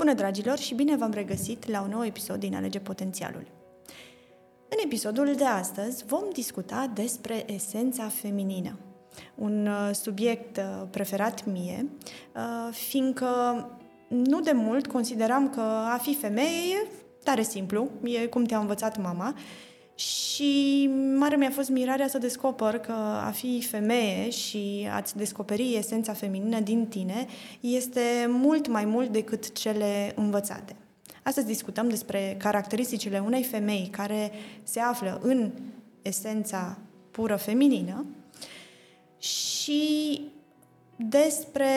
[0.00, 3.46] Bună, dragilor, și bine v-am regăsit la un nou episod din Alege Potențialul.
[4.68, 8.78] În episodul de astăzi vom discuta despre esența feminină,
[9.34, 11.88] un uh, subiect uh, preferat mie,
[12.34, 13.28] uh, fiindcă
[14.08, 15.60] nu de mult consideram că
[15.94, 16.86] a fi femeie e
[17.24, 19.34] tare simplu, e cum te-a învățat mama
[20.00, 22.92] și mare mi-a fost mirarea să descoper că
[23.26, 27.26] a fi femeie și a-ți descoperi esența feminină din tine
[27.60, 30.76] este mult mai mult decât cele învățate.
[31.22, 34.32] Astăzi discutăm despre caracteristicile unei femei care
[34.62, 35.50] se află în
[36.02, 36.78] esența
[37.10, 38.04] pură feminină
[39.18, 40.20] și
[41.08, 41.72] despre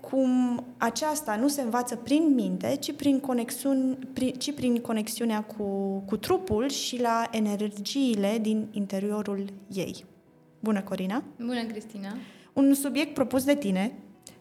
[0.00, 5.98] cum aceasta nu se învață prin minte, ci prin, conexiuni, prin, ci prin conexiunea cu,
[6.06, 10.04] cu trupul și la energiile din interiorul ei.
[10.60, 11.22] Bună, Corina!
[11.38, 12.16] Bună, Cristina!
[12.52, 13.92] Un subiect propus de tine,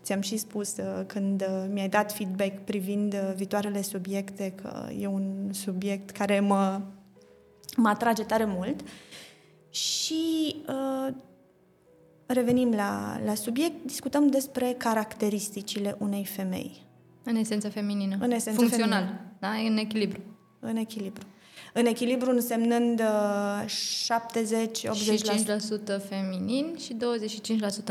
[0.03, 5.07] ți-am și spus uh, când uh, mi-ai dat feedback privind uh, viitoarele subiecte, că e
[5.07, 6.81] un subiect care mă,
[7.77, 8.81] mă atrage tare mult
[9.69, 11.13] și uh,
[12.33, 16.85] revenim la, la subiect, discutăm despre caracteristicile unei femei.
[17.23, 18.17] În esență feminină.
[18.19, 19.21] În esență Funcțional, feminină.
[19.39, 19.49] da?
[19.49, 20.19] În echilibru.
[20.59, 21.25] În echilibru.
[21.73, 23.67] În echilibru însemnând uh, 70-80%.
[24.93, 25.23] Și
[25.99, 26.95] 5% feminin și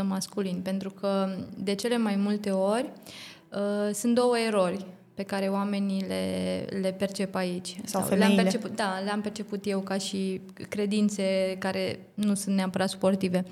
[0.00, 0.60] 25% masculin.
[0.62, 2.90] Pentru că de cele mai multe ori
[3.52, 7.76] uh, sunt două erori pe care oamenii le, le percep aici.
[7.84, 8.42] Sau le-am femeile.
[8.42, 13.44] perceput, da, le-am perceput eu ca și credințe care nu sunt neapărat sportive.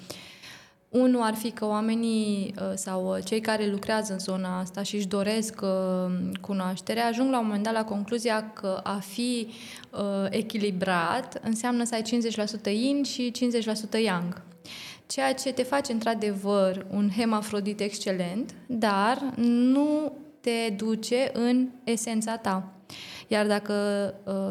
[0.95, 4.97] Unul ar fi că oamenii uh, sau uh, cei care lucrează în zona asta și
[4.97, 9.49] își doresc uh, cunoaștere ajung la un moment dat la concluzia că a fi
[10.31, 12.03] echilibrat înseamnă să ai
[12.69, 13.33] 50% yin și
[13.99, 14.43] 50% yang.
[15.07, 22.73] Ceea ce te face într-adevăr un hemafrodit excelent, dar nu te duce în esența ta.
[23.29, 23.75] Iar dacă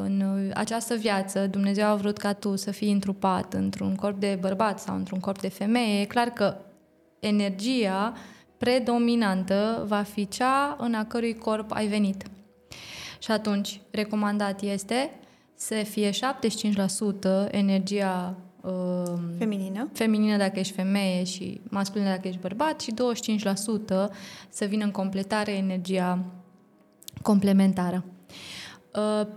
[0.04, 4.80] în această viață Dumnezeu a vrut ca tu să fii întrupat într-un corp de bărbat
[4.80, 6.56] sau într-un corp de femeie, e clar că
[7.20, 8.14] energia
[8.58, 12.24] predominantă va fi cea în a cărui corp ai venit.
[13.20, 15.12] Și atunci, recomandat este
[15.56, 16.14] să fie 75%
[17.52, 18.72] energia uh,
[19.38, 19.90] Feminină.
[19.94, 22.96] feminină dacă ești femeie și masculină dacă ești bărbat și 25%
[24.50, 26.20] să vină în completare energia
[27.22, 28.04] complementară.
[28.96, 29.28] Uh,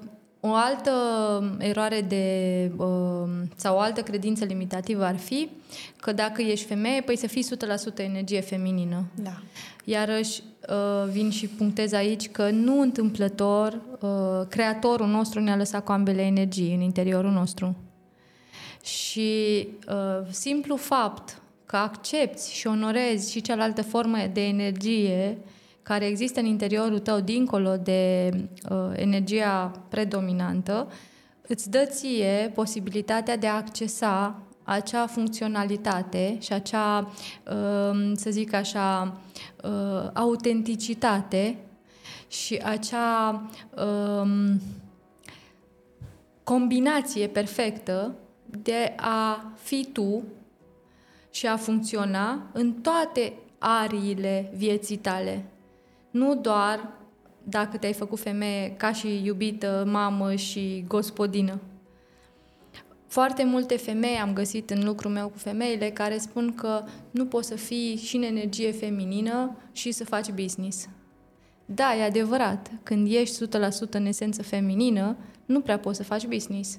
[0.41, 0.93] o altă
[1.59, 5.49] eroare de, uh, sau o altă credință limitativă ar fi
[5.97, 9.05] că dacă ești femeie, păi să fii 100% energie feminină.
[9.15, 9.43] Da.
[9.84, 15.93] Iarăși uh, vin și punctez aici că nu întâmplător uh, creatorul nostru ne-a lăsat cu
[15.93, 17.77] ambele energii în interiorul nostru.
[18.83, 25.39] Și uh, simplu fapt că accepti și onorezi și cealaltă formă de energie
[25.86, 28.30] care există în interiorul tău, dincolo de
[28.70, 30.92] uh, energia predominantă,
[31.47, 37.12] îți dă ție posibilitatea de a accesa acea funcționalitate și acea,
[37.50, 39.16] uh, să zic așa,
[39.64, 41.58] uh, autenticitate
[42.28, 43.42] și acea
[43.76, 44.54] uh,
[46.42, 48.14] combinație perfectă
[48.47, 50.22] de a fi tu
[51.30, 55.44] și a funcționa în toate ariile vieții tale.
[56.16, 56.88] Nu doar
[57.44, 61.60] dacă te-ai făcut femeie ca și iubită, mamă și gospodină.
[63.06, 67.49] Foarte multe femei am găsit în lucrul meu cu femeile care spun că nu poți
[67.49, 70.88] să fii și în energie feminină și să faci business.
[71.65, 72.71] Da, e adevărat.
[72.83, 73.48] Când ești 100%
[73.91, 75.16] în esență feminină,
[75.47, 76.78] nu prea poți să faci business.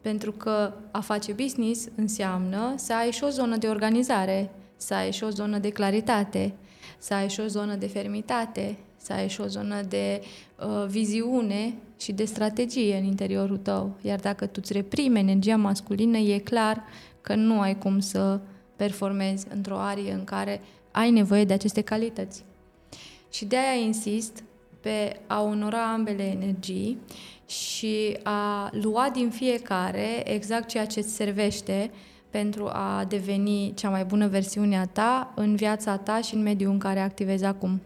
[0.00, 5.12] Pentru că a face business înseamnă să ai și o zonă de organizare, să ai
[5.12, 6.54] și o zonă de claritate,
[7.00, 10.20] să ai și o zonă de fermitate, să ai și o zonă de
[10.58, 13.96] uh, viziune și de strategie în interiorul tău.
[14.00, 16.82] Iar dacă tu îți reprimi energia masculină, e clar
[17.20, 18.40] că nu ai cum să
[18.76, 22.44] performezi într-o arie în care ai nevoie de aceste calități.
[23.30, 24.44] Și de aia insist
[24.80, 26.98] pe a onora ambele energii
[27.46, 31.90] și a lua din fiecare exact ceea ce îți servește
[32.30, 36.72] pentru a deveni cea mai bună versiune a ta în viața ta și în mediul
[36.72, 37.80] în care activezi acum.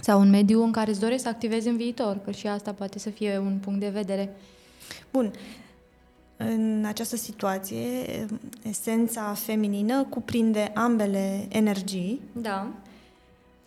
[0.00, 2.98] Sau în mediul în care îți dorești să activezi în viitor, că și asta poate
[2.98, 4.36] să fie un punct de vedere.
[5.12, 5.32] Bun.
[6.36, 7.78] În această situație,
[8.62, 12.20] esența feminină cuprinde ambele energii.
[12.32, 12.68] Da.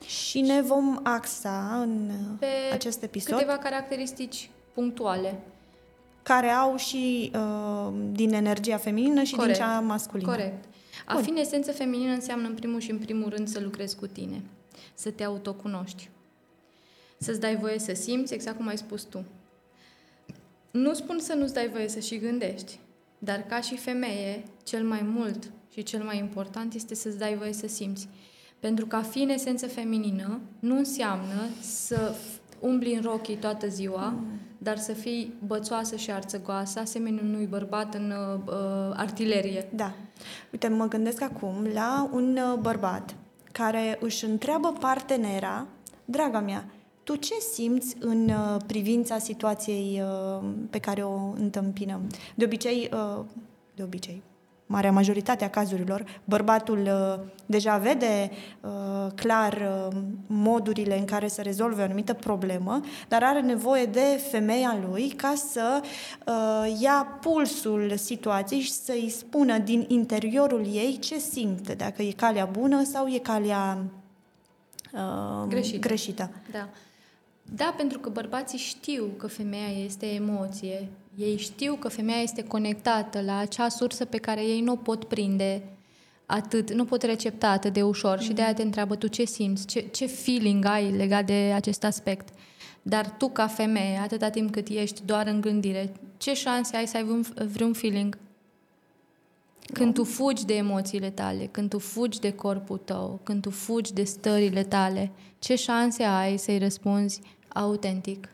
[0.05, 5.39] Și ne vom axa în Pe acest episod câteva caracteristici punctuale.
[6.29, 9.57] Care au și uh, din energia feminină și Corect.
[9.57, 10.29] din cea masculină.
[10.29, 10.63] Corect.
[11.05, 11.23] A Bun.
[11.23, 14.41] fi în esență feminină înseamnă în primul și în primul rând să lucrezi cu tine,
[14.93, 16.09] să te autocunoști.
[17.17, 19.23] să-ți dai voie să simți, exact cum ai spus tu.
[20.71, 22.79] Nu spun să nu-ți dai voie să și gândești,
[23.17, 27.53] dar ca și femeie, cel mai mult și cel mai important este să-ți dai voie
[27.53, 28.07] să simți.
[28.59, 32.15] Pentru că a fi în esență feminină nu înseamnă să
[32.59, 34.39] umbli în rochii toată ziua, mm.
[34.61, 39.67] Dar să fii bățoasă și arțăgoasă, asemenea unui bărbat în uh, uh, artilerie.
[39.75, 39.93] Da.
[40.51, 43.15] Uite, mă gândesc acum la un uh, bărbat
[43.51, 45.67] care își întreabă partenera,
[46.05, 46.65] draga mea,
[47.03, 52.01] tu ce simți în uh, privința situației uh, pe care o întâmpinăm?
[52.35, 53.25] De obicei, uh,
[53.75, 54.21] de obicei,
[54.71, 58.31] marea majoritate a cazurilor, bărbatul uh, deja vede
[58.61, 64.21] uh, clar uh, modurile în care să rezolve o anumită problemă, dar are nevoie de
[64.31, 71.17] femeia lui ca să uh, ia pulsul situației și să-i spună din interiorul ei ce
[71.17, 73.77] simte, dacă e calea bună sau e calea
[74.93, 75.87] uh, greșită.
[75.87, 76.29] greșită.
[76.51, 76.69] Da.
[77.55, 80.87] Da, pentru că bărbații știu că femeia este emoție.
[81.17, 85.03] Ei știu că femeia este conectată la acea sursă pe care ei nu o pot
[85.03, 85.63] prinde
[86.25, 88.23] atât, nu pot recepta atât de ușor mm.
[88.23, 91.83] și de aia te întreabă tu ce simți, ce, ce feeling ai legat de acest
[91.83, 92.29] aspect.
[92.81, 96.97] Dar tu, ca femeie, atâta timp cât ești doar în gândire, ce șanse ai să
[96.97, 98.17] ai vreun, vreun feeling?
[99.73, 103.93] Când tu fugi de emoțiile tale, când tu fugi de corpul tău, când tu fugi
[103.93, 107.21] de stările tale, ce șanse ai să-i răspunzi
[107.53, 108.29] autentic.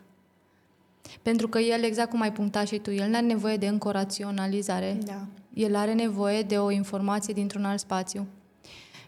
[1.22, 3.88] Pentru că el, exact cum ai punctat și tu, el nu are nevoie de încă
[3.88, 4.98] o raționalizare.
[5.04, 5.26] Da.
[5.54, 8.26] El are nevoie de o informație dintr-un alt spațiu.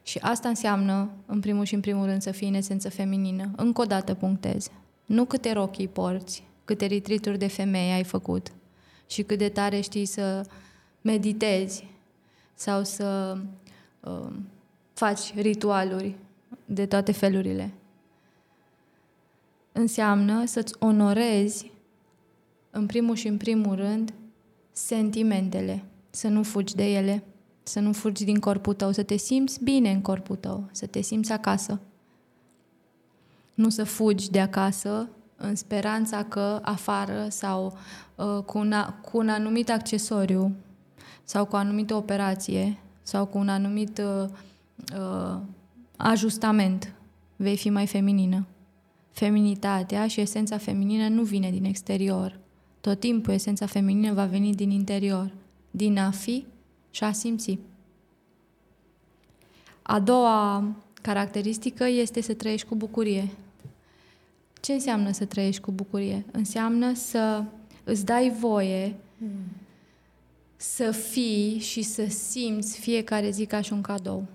[0.02, 3.50] Și asta înseamnă, în primul și în primul rând, să fii în esență feminină.
[3.56, 4.70] Încă o dată punctez.
[5.06, 8.52] Nu câte rochii porți, câte retrituri de femeie ai făcut
[9.06, 10.46] și cât de tare știi să
[11.00, 11.88] meditezi
[12.54, 13.38] sau să
[14.00, 14.32] uh,
[14.92, 16.14] faci ritualuri
[16.64, 17.72] de toate felurile
[19.78, 21.70] înseamnă să-ți onorezi,
[22.70, 24.12] în primul și în primul rând,
[24.72, 27.22] sentimentele, să nu fugi de ele,
[27.62, 31.00] să nu fugi din corpul tău, să te simți bine în corpul tău, să te
[31.00, 31.80] simți acasă.
[33.54, 37.78] Nu să fugi de acasă în speranța că afară sau
[38.14, 40.54] uh, cu, un, cu un anumit accesoriu
[41.24, 44.28] sau cu o anumită operație sau cu un anumit uh,
[44.98, 45.38] uh,
[45.96, 46.92] ajustament
[47.36, 48.46] vei fi mai feminină.
[49.18, 52.38] Feminitatea și esența feminină nu vine din exterior.
[52.80, 55.32] Tot timpul esența feminină va veni din interior,
[55.70, 56.46] din a fi
[56.90, 57.58] și a simți.
[59.82, 60.64] A doua
[61.02, 63.28] caracteristică este să trăiești cu bucurie.
[64.60, 66.24] Ce înseamnă să trăiești cu bucurie?
[66.32, 67.44] Înseamnă să
[67.84, 69.30] îți dai voie hmm.
[70.56, 74.26] să fii și să simți fiecare zi ca și un cadou.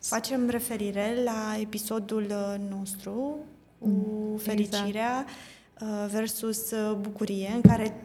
[0.00, 3.38] Facem referire la episodul uh, nostru
[3.80, 5.26] cu mm, fericirea
[5.74, 6.10] exact.
[6.10, 8.04] versus uh, bucurie, în care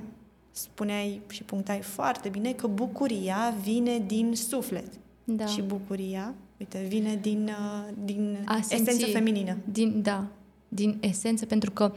[0.51, 4.87] spuneai și punctai foarte bine că bucuria vine din suflet.
[5.23, 5.45] Da.
[5.45, 9.57] Și bucuria, uite, vine din, uh, din esență feminină.
[9.71, 10.27] Din, da,
[10.67, 11.93] din esență, pentru că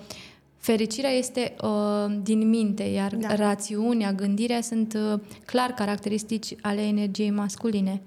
[0.56, 3.34] fericirea este uh, din minte, iar da.
[3.34, 8.00] rațiunea, gândirea sunt uh, clar caracteristici ale energiei masculine.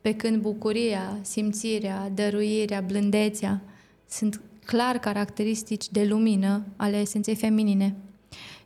[0.00, 3.60] Pe când bucuria, simțirea, dăruirea, blândețea
[4.08, 7.96] sunt clar caracteristici de lumină ale esenței feminine.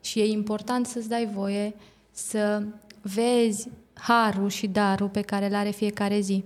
[0.00, 1.74] Și e important să-ți dai voie
[2.10, 2.66] să
[3.00, 6.44] vezi harul și darul pe care îl are fiecare zi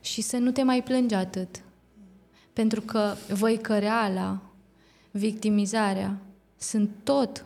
[0.00, 1.62] și să nu te mai plângi atât.
[2.52, 3.14] Pentru că
[3.62, 4.42] căreala,
[5.10, 6.18] victimizarea,
[6.56, 7.44] sunt tot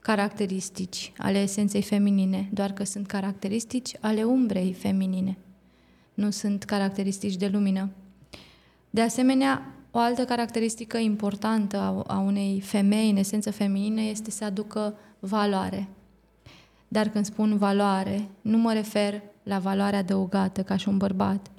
[0.00, 5.38] caracteristici ale esenței feminine, doar că sunt caracteristici ale umbrei feminine.
[6.14, 7.90] Nu sunt caracteristici de lumină.
[8.90, 14.44] De asemenea, o altă caracteristică importantă a, a unei femei, în esență feminină, este să
[14.44, 15.88] aducă valoare.
[16.88, 21.50] Dar când spun valoare, nu mă refer la valoare adăugată ca și un bărbat,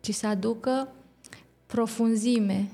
[0.00, 0.88] ci să aducă
[1.66, 2.70] profunzime,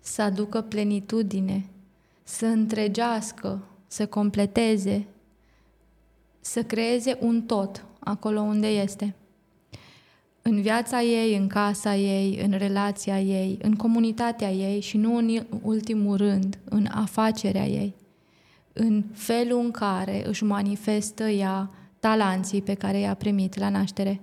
[0.00, 1.66] să aducă plenitudine,
[2.22, 5.06] să întregească, să completeze,
[6.40, 9.14] să creeze un tot acolo unde este
[10.42, 15.46] în viața ei, în casa ei, în relația ei, în comunitatea ei și nu în
[15.62, 17.94] ultimul rând în afacerea ei,
[18.72, 24.20] în felul în care își manifestă ea talanții pe care i-a primit la naștere.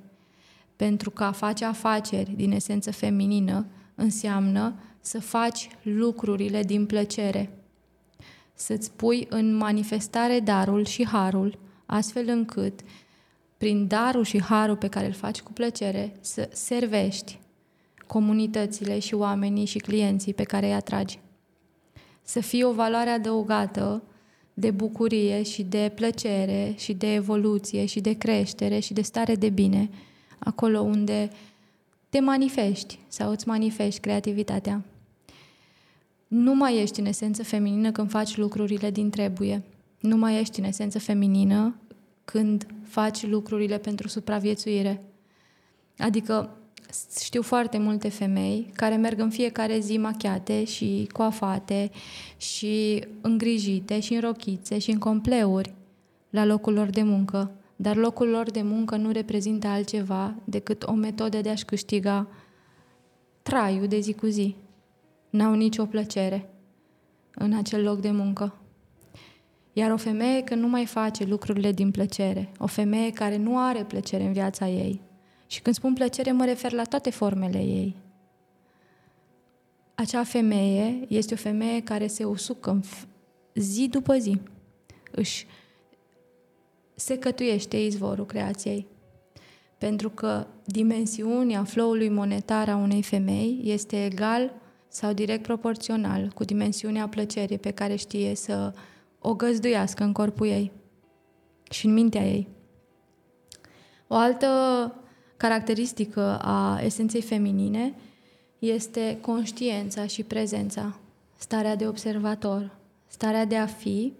[0.75, 7.49] Pentru că a face afaceri din esență feminină înseamnă să faci lucrurile din plăcere,
[8.53, 12.79] să-ți pui în manifestare darul și harul, astfel încât
[13.57, 17.39] prin darul și harul pe care îl faci cu plăcere, să servești
[18.07, 21.19] comunitățile și oamenii și clienții pe care îi atragi.
[22.21, 24.03] să fie o valoare adăugată
[24.53, 29.49] de bucurie și de plăcere și de evoluție și de creștere și de stare de
[29.49, 29.89] bine,
[30.39, 31.29] acolo unde
[32.09, 34.83] te manifesti sau îți manifesti creativitatea.
[36.27, 39.63] Nu mai ești în esență feminină când faci lucrurile din trebuie.
[39.99, 41.75] Nu mai ești în esență feminină
[42.31, 45.01] când faci lucrurile pentru supraviețuire.
[45.97, 46.57] Adică
[47.19, 51.91] știu foarte multe femei care merg în fiecare zi machiate și coafate
[52.37, 55.73] și îngrijite și în rochițe și în compleuri
[56.29, 57.51] la locul lor de muncă.
[57.75, 62.27] Dar locul lor de muncă nu reprezintă altceva decât o metodă de a-și câștiga
[63.41, 64.55] traiul de zi cu zi.
[65.29, 66.49] N-au nicio plăcere
[67.35, 68.55] în acel loc de muncă.
[69.77, 73.83] Iar o femeie că nu mai face lucrurile din plăcere, o femeie care nu are
[73.83, 75.01] plăcere în viața ei,
[75.47, 77.95] și când spun plăcere, mă refer la toate formele ei.
[79.95, 82.79] Acea femeie este o femeie care se usucă
[83.55, 84.41] zi după zi.
[85.11, 85.45] Își
[86.95, 88.87] se cătuiește izvorul creației.
[89.77, 94.53] Pentru că dimensiunea flow-ului monetar a unei femei este egal
[94.87, 98.73] sau direct proporțional cu dimensiunea plăcerii pe care știe să
[99.19, 100.71] o găzduiască în corpul ei
[101.69, 102.47] și în mintea ei.
[104.07, 104.47] O altă
[105.37, 107.95] caracteristică a esenței feminine
[108.59, 110.99] este conștiența și prezența,
[111.37, 112.75] starea de observator,
[113.07, 114.13] starea de a fi,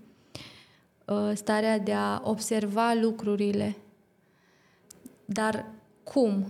[1.07, 3.77] ă, starea de a observa lucrurile.
[5.25, 5.65] Dar
[6.03, 6.45] cum?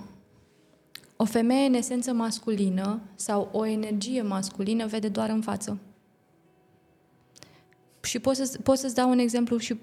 [1.16, 5.80] O femeie în esență masculină sau o energie masculină vede doar în față.
[8.02, 9.76] Și pot, să, pot să-ți dau un exemplu și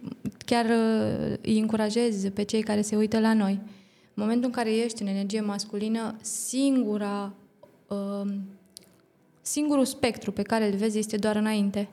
[0.46, 3.60] chiar ă, îi încurajez pe cei care se uită la noi.
[4.14, 7.32] În momentul în care ești în energie masculină, singura,
[7.88, 8.32] uh,
[9.42, 11.88] singurul spectru pe care îl vezi este doar înainte.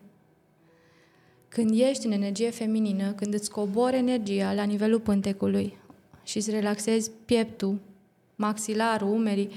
[1.48, 5.78] Când ești în energie feminină, când îți cobori energia la nivelul pântecului
[6.24, 7.80] și îți relaxezi pieptul,
[8.36, 9.50] maxilarul, umerii,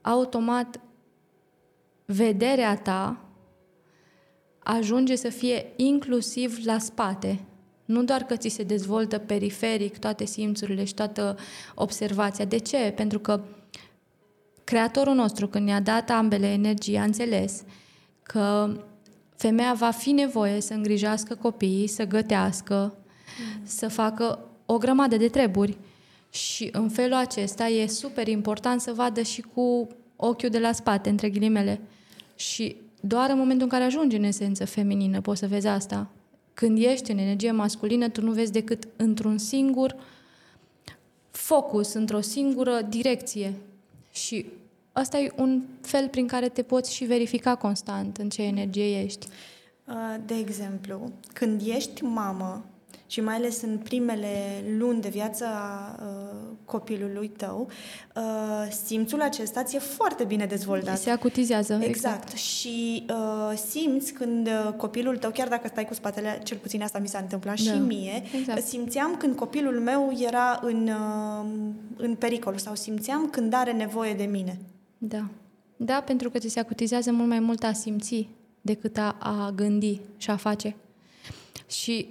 [0.00, 0.80] automat
[2.04, 3.25] vederea ta
[4.66, 7.40] ajunge să fie inclusiv la spate,
[7.84, 11.36] nu doar că ți se dezvoltă periferic toate simțurile și toată
[11.74, 12.44] observația.
[12.44, 12.92] De ce?
[12.96, 13.40] Pentru că
[14.66, 17.62] Creatorul nostru, când ne-a dat ambele energii, a înțeles
[18.22, 18.76] că
[19.36, 22.94] femeia va fi nevoie să îngrijească copiii, să gătească,
[23.38, 23.66] mm.
[23.66, 25.76] să facă o grămadă de treburi.
[26.30, 31.08] Și în felul acesta e super important să vadă și cu ochiul de la spate,
[31.08, 31.80] între ghilimele.
[32.34, 32.76] Și
[33.06, 36.10] doar în momentul în care ajungi în esență feminină poți să vezi asta.
[36.54, 39.96] Când ești în energie masculină, tu nu vezi decât într-un singur
[41.30, 43.54] focus, într-o singură direcție.
[44.12, 44.46] Și
[44.96, 49.26] ăsta e un fel prin care te poți și verifica constant în ce energie ești.
[49.84, 49.94] Uh,
[50.26, 52.64] de exemplu, când ești mamă,
[53.06, 57.68] și mai ales în primele luni de viață a uh, copilului tău,
[58.16, 58.22] uh,
[58.84, 60.98] simțul acesta ți-e foarte bine dezvoltat.
[60.98, 61.72] Se acutizează.
[61.72, 61.88] Exact.
[61.88, 62.36] exact.
[62.36, 66.98] Și uh, simți când uh, copilul tău, chiar dacă stai cu spatele, cel puțin asta
[66.98, 67.72] mi s-a întâmplat da.
[67.72, 68.66] și mie, exact.
[68.66, 71.46] simțeam când copilul meu era în, uh,
[71.96, 74.58] în pericol sau simțeam când are nevoie de mine.
[74.98, 75.28] Da.
[75.76, 78.28] Da, pentru că ți se acutizează mult mai mult a simți
[78.60, 80.76] decât a, a gândi și a face.
[81.68, 82.08] Și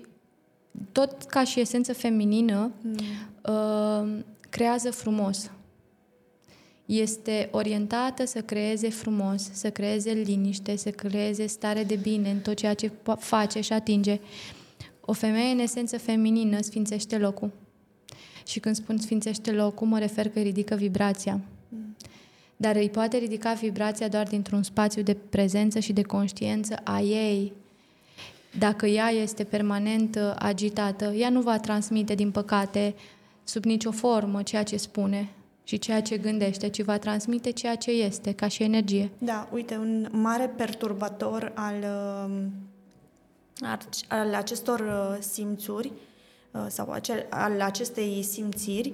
[0.91, 2.96] tot ca și esență feminină, mm.
[3.53, 5.51] uh, creează frumos.
[6.86, 12.55] Este orientată să creeze frumos, să creeze liniște, să creeze stare de bine în tot
[12.55, 14.20] ceea ce face și atinge.
[15.01, 17.51] O femeie în esență feminină sfințește locul.
[18.46, 21.39] Și când spun sfințește locul, mă refer că ridică vibrația.
[21.70, 21.96] Mm.
[22.58, 27.53] Dar îi poate ridica vibrația doar dintr-un spațiu de prezență și de conștiență a ei,
[28.59, 32.95] dacă ea este permanent uh, agitată, ea nu va transmite, din păcate,
[33.43, 35.29] sub nicio formă ceea ce spune
[35.63, 39.12] și ceea ce gândește, ci va transmite ceea ce este, ca și energie.
[39.17, 41.75] Da, uite, un mare perturbator al,
[42.25, 42.51] um,
[44.07, 45.91] al acestor uh, simțuri
[46.51, 48.93] uh, sau acel, al acestei simțiri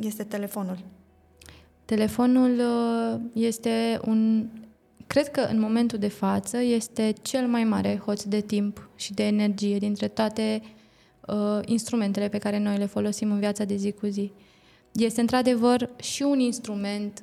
[0.00, 0.78] este telefonul.
[1.84, 2.60] Telefonul
[3.32, 4.46] este un
[5.12, 9.26] Cred că în momentul de față este cel mai mare hoț de timp și de
[9.26, 10.62] energie dintre toate
[11.26, 14.32] uh, instrumentele pe care noi le folosim în viața de zi cu zi.
[14.92, 17.22] Este într-adevăr și un instrument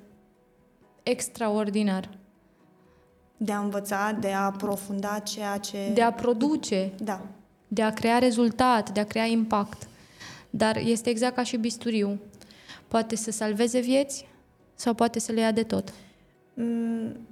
[1.03, 2.10] extraordinar.
[3.38, 5.91] De a învăța, de a aprofunda ceea ce...
[5.93, 6.93] De a produce.
[7.00, 7.22] Da.
[7.67, 9.88] De a crea rezultat, de a crea impact.
[10.50, 12.19] Dar este exact ca și bisturiu.
[12.88, 14.27] Poate să salveze vieți
[14.75, 15.93] sau poate să le ia de tot.
[16.53, 17.27] Mm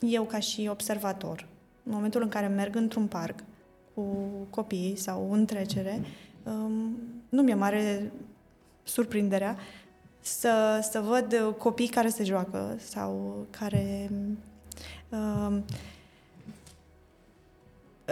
[0.00, 1.46] eu ca și observator,
[1.82, 3.44] în momentul în care merg într-un parc
[3.94, 4.02] cu
[4.50, 6.00] copiii sau în trecere,
[6.42, 6.96] um,
[7.28, 8.12] nu mi-e mare
[8.82, 9.56] surprinderea
[10.20, 14.10] să, să văd copii care se joacă sau care
[15.08, 15.64] um,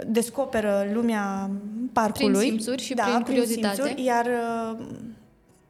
[0.07, 1.49] descoperă lumea
[1.93, 2.33] parcului.
[2.33, 3.75] Prin simțuri și da, prin curiozitate.
[3.75, 4.85] simțuri, iar uh,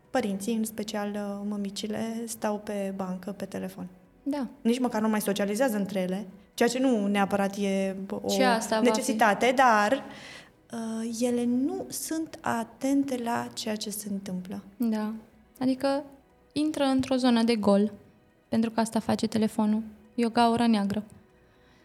[0.09, 3.87] părinții, în special uh, mămicile, stau pe bancă, pe telefon.
[4.23, 4.47] Da.
[4.61, 8.75] Nici măcar nu mai socializează între ele, ceea ce nu neapărat e o Și asta
[8.75, 10.03] va necesitate, dar
[10.71, 14.61] uh, ele nu sunt atente la ceea ce se întâmplă.
[14.77, 15.13] Da.
[15.59, 16.03] Adică
[16.51, 17.91] intră într-o zonă de gol,
[18.49, 19.81] pentru că asta face telefonul.
[20.15, 21.03] E o gaură neagră.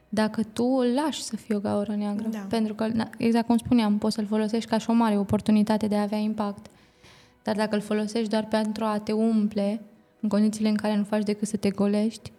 [0.09, 2.47] Dacă tu îl lași să fie o gaură neagră, Da.
[2.49, 5.97] pentru că, na, exact cum spuneam, poți să-l folosești ca și o mare oportunitate de
[5.97, 6.67] a avea impact.
[7.43, 9.81] Dar dacă îl folosești doar pentru a te umple,
[10.25, 12.33] în condițiile în care nu faci decât să te golești,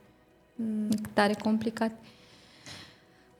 [0.55, 0.89] Mm.
[0.91, 1.91] e tare complicat.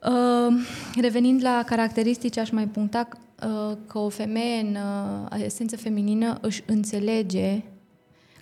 [0.04, 0.54] Uh,
[1.02, 3.08] revenind la caracteristici, aș mai puncta
[3.46, 7.64] uh, că o femeie în uh, esență feminină își înțelege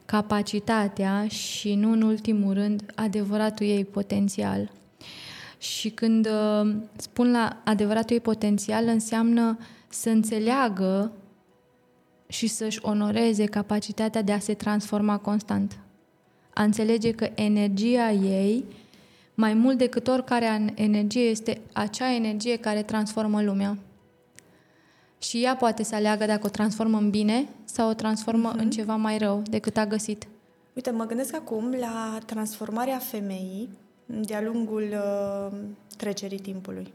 [0.06, 4.72] capacitatea și, nu în ultimul rând, adevăratul ei potențial.
[5.58, 9.58] Și când uh, spun la adevăratul ei potențial, înseamnă
[9.90, 11.12] să înțeleagă
[12.28, 15.83] și să-și onoreze capacitatea de a se transforma constant.
[16.54, 18.66] A înțelege că energia ei,
[19.34, 23.78] mai mult decât oricare an- energie, este acea energie care transformă lumea.
[25.18, 28.96] Și ea poate să aleagă dacă o transformă în bine sau o transformă în ceva
[28.96, 30.28] mai rău decât a găsit.
[30.74, 33.70] Uite, mă gândesc acum la transformarea femeii
[34.06, 35.58] de-a lungul uh,
[35.98, 36.94] trecerii timpului.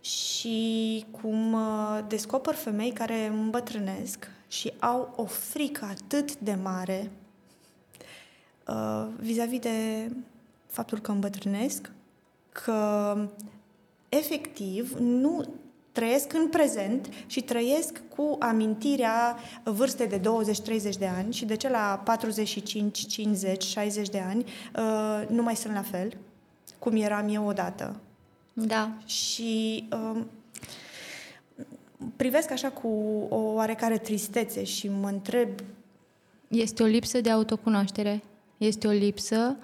[0.00, 7.10] Și cum uh, descoper femei care îmbătrânesc și au o frică atât de mare
[8.68, 10.10] uh, vis-a-vis de
[10.66, 11.90] faptul că îmbătrânesc,
[12.52, 13.16] că
[14.08, 15.44] efectiv nu
[15.92, 20.22] trăiesc în prezent și trăiesc cu amintirea vârstei de 20-30
[20.98, 24.44] de ani și de ce la 45, 50, 60 de ani
[24.76, 26.16] uh, nu mai sunt la fel
[26.78, 27.96] cum eram eu odată.
[28.52, 28.90] Da.
[29.04, 30.26] Și um,
[32.16, 32.88] privesc așa cu
[33.28, 35.48] o oarecare tristețe și mă întreb
[36.48, 38.22] Este o lipsă de autocunoaștere.
[38.66, 39.56] Este o lipsă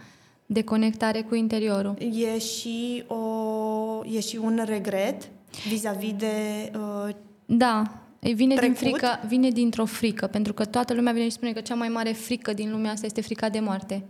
[0.46, 1.96] de conectare cu interiorul.
[1.98, 5.28] e și, o, e și un regret
[5.68, 7.14] vis-a-vis de uh,
[7.46, 8.76] Da, e vine din Trecut?
[8.76, 12.12] frică, vine dintr-o frică, pentru că toată lumea vine și spune că cea mai mare
[12.12, 14.04] frică din lumea asta este frica de moarte.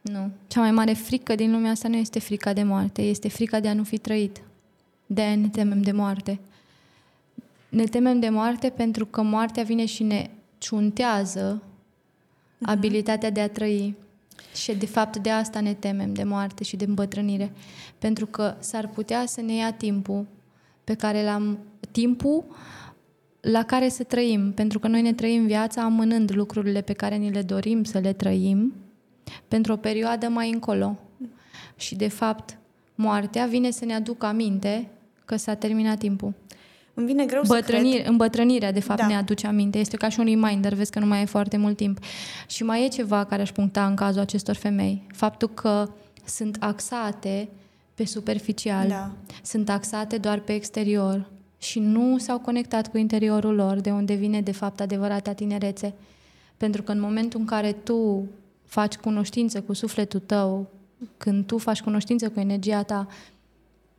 [0.00, 0.30] Nu.
[0.46, 3.68] Cea mai mare frică din lumea asta nu este frica de moarte, este frica de
[3.68, 4.42] a nu fi trăit.
[5.06, 6.40] De aia ne temem de moarte.
[7.68, 11.62] Ne temem de moarte pentru că moartea vine și ne ciuntează
[12.62, 13.94] abilitatea de a trăi.
[14.54, 17.52] Și de fapt de asta ne temem, de moarte și de îmbătrânire.
[17.98, 20.26] Pentru că s-ar putea să ne ia timpul
[20.84, 21.58] pe care l-am...
[21.90, 22.44] Timpul
[23.40, 24.52] la care să trăim.
[24.52, 28.12] Pentru că noi ne trăim viața amânând lucrurile pe care ni le dorim să le
[28.12, 28.74] trăim
[29.48, 30.98] pentru o perioadă mai încolo.
[31.76, 32.58] Și de fapt,
[32.94, 34.88] moartea vine să ne aducă aminte
[35.24, 36.34] că s-a terminat timpul.
[36.98, 39.06] Îmi vine greu să Bătrânire, îmbătrânirea, de fapt, Da.
[39.06, 39.78] ne aduce aminte.
[39.78, 41.98] Este ca și un reminder, vezi că nu mai e foarte mult timp.
[42.46, 45.02] Și mai e ceva care aș puncta în cazul acestor femei.
[45.12, 45.90] Faptul că
[46.24, 47.48] sunt axate
[47.94, 48.90] pe superficial, cred.
[48.90, 49.10] Da.
[49.42, 54.40] sunt axate doar pe exterior și nu s-au conectat cu interiorul lor, de unde vine,
[54.40, 55.94] de fapt, adevărata tinerețe.
[56.56, 58.28] Pentru că în momentul în care tu
[58.64, 60.70] faci cunoștință cu sufletul tău,
[61.16, 63.06] când tu faci cunoștință cu energia ta,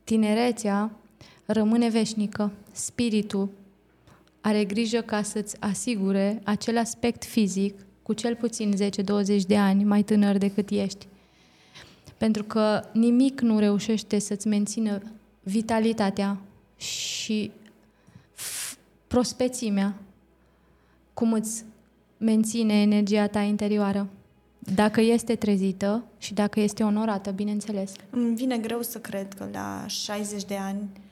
[0.03, 0.91] tinerețea
[1.51, 2.51] rămâne veșnică.
[2.71, 3.49] Spiritul
[4.41, 10.03] are grijă ca să-ți asigure acel aspect fizic cu cel puțin 10-20 de ani mai
[10.03, 11.07] tânăr decât ești.
[12.17, 15.01] Pentru că nimic nu reușește să-ți mențină
[15.43, 16.37] vitalitatea
[16.77, 17.51] și
[18.35, 19.95] f- prospețimea
[21.13, 21.63] cum îți
[22.17, 24.07] menține energia ta interioară.
[24.59, 27.91] Dacă este trezită și dacă este onorată, bineînțeles.
[28.09, 31.08] Îmi vine greu să cred că la 60 de ani, uh,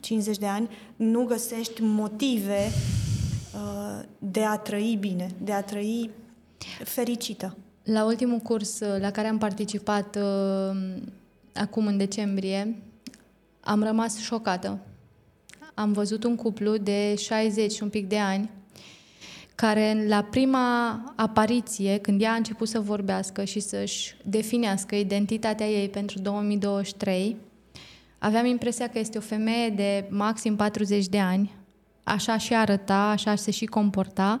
[0.00, 2.58] 50 de ani, nu găsești motive
[3.54, 6.10] uh, de a trăi bine, de a trăi
[6.84, 7.56] fericită.
[7.82, 10.76] La ultimul curs uh, la care am participat uh,
[11.54, 12.82] acum în decembrie,
[13.60, 14.78] am rămas șocată.
[15.74, 18.50] Am văzut un cuplu de 60 și un pic de ani
[19.56, 25.88] care la prima apariție, când ea a început să vorbească și să-și definească identitatea ei
[25.88, 27.36] pentru 2023,
[28.26, 31.54] aveam impresia că este o femeie de maxim 40 de ani,
[32.02, 34.38] așa și arăta, așa se și comporta,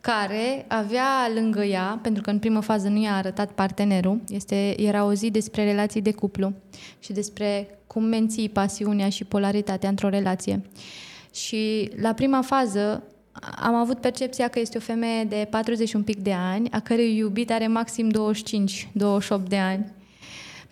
[0.00, 5.04] care avea lângă ea, pentru că în primă fază nu i-a arătat partenerul, este, era
[5.04, 6.52] o zi despre relații de cuplu
[6.98, 10.62] și despre cum menții pasiunea și polaritatea într-o relație.
[11.34, 13.02] Și la prima fază
[13.62, 17.16] am avut percepția că este o femeie de 40 un pic de ani, a cărei
[17.16, 18.12] iubit are maxim 25-28
[19.48, 19.92] de ani.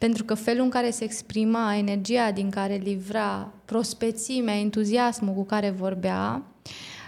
[0.00, 5.70] Pentru că felul în care se exprima, energia din care livra, prospețimea, entuziasmul cu care
[5.70, 6.42] vorbea,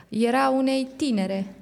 [0.08, 1.54] era unei tinere,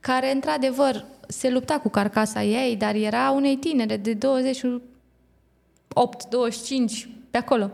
[0.00, 7.36] care într-adevăr se lupta cu carcasa ei, dar era unei tinere de 28, 25, pe
[7.36, 7.70] acolo.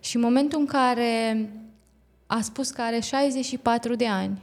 [0.00, 1.50] Și în momentul în care
[2.26, 4.42] a spus că are 64 de ani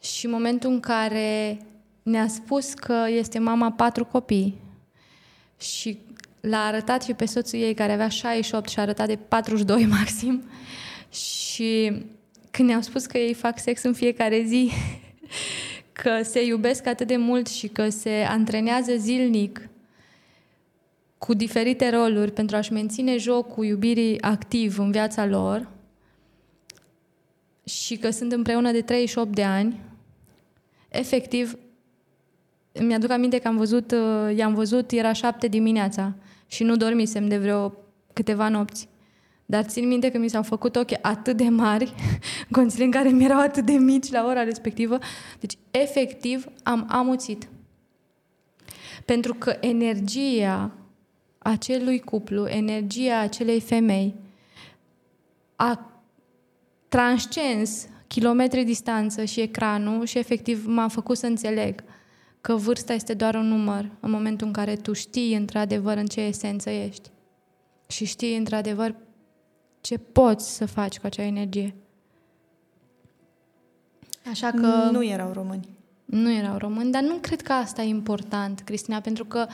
[0.00, 1.60] și în momentul în care
[2.02, 4.68] ne-a spus că este mama patru copii
[5.60, 5.98] și
[6.40, 10.42] l-a arătat și pe soțul ei care avea 68 și a arătat de 42 maxim.
[11.10, 11.92] Și
[12.50, 14.70] când ne-au spus că ei fac sex în fiecare zi,
[16.02, 19.68] că se iubesc atât de mult și că se antrenează zilnic
[21.18, 25.68] cu diferite roluri pentru a-și menține jocul iubirii activ în viața lor
[27.64, 29.80] și că sunt împreună de 38 de ani,
[30.88, 31.58] efectiv,
[32.80, 36.14] mi-aduc aminte că am văzut, uh, i-am văzut, era șapte dimineața
[36.50, 37.72] și nu dormisem de vreo
[38.12, 38.88] câteva nopți.
[39.46, 41.94] Dar țin minte că mi s-au făcut ochi atât de mari,
[42.50, 44.98] condițiile în care mi erau atât de mici la ora respectivă.
[45.40, 47.48] Deci, efectiv, am amuțit.
[49.04, 50.74] Pentru că energia
[51.38, 54.14] acelui cuplu, energia acelei femei,
[55.56, 56.02] a
[56.88, 61.84] transcens kilometri distanță și ecranul și efectiv m-a făcut să înțeleg
[62.40, 66.20] că vârsta este doar un număr în momentul în care tu știi într-adevăr în ce
[66.20, 67.10] esență ești
[67.86, 68.94] și știi într-adevăr
[69.80, 71.74] ce poți să faci cu acea energie.
[74.30, 74.88] Așa că...
[74.90, 75.68] Nu erau români.
[76.04, 79.46] Nu erau români, dar nu cred că asta e important, Cristina, pentru că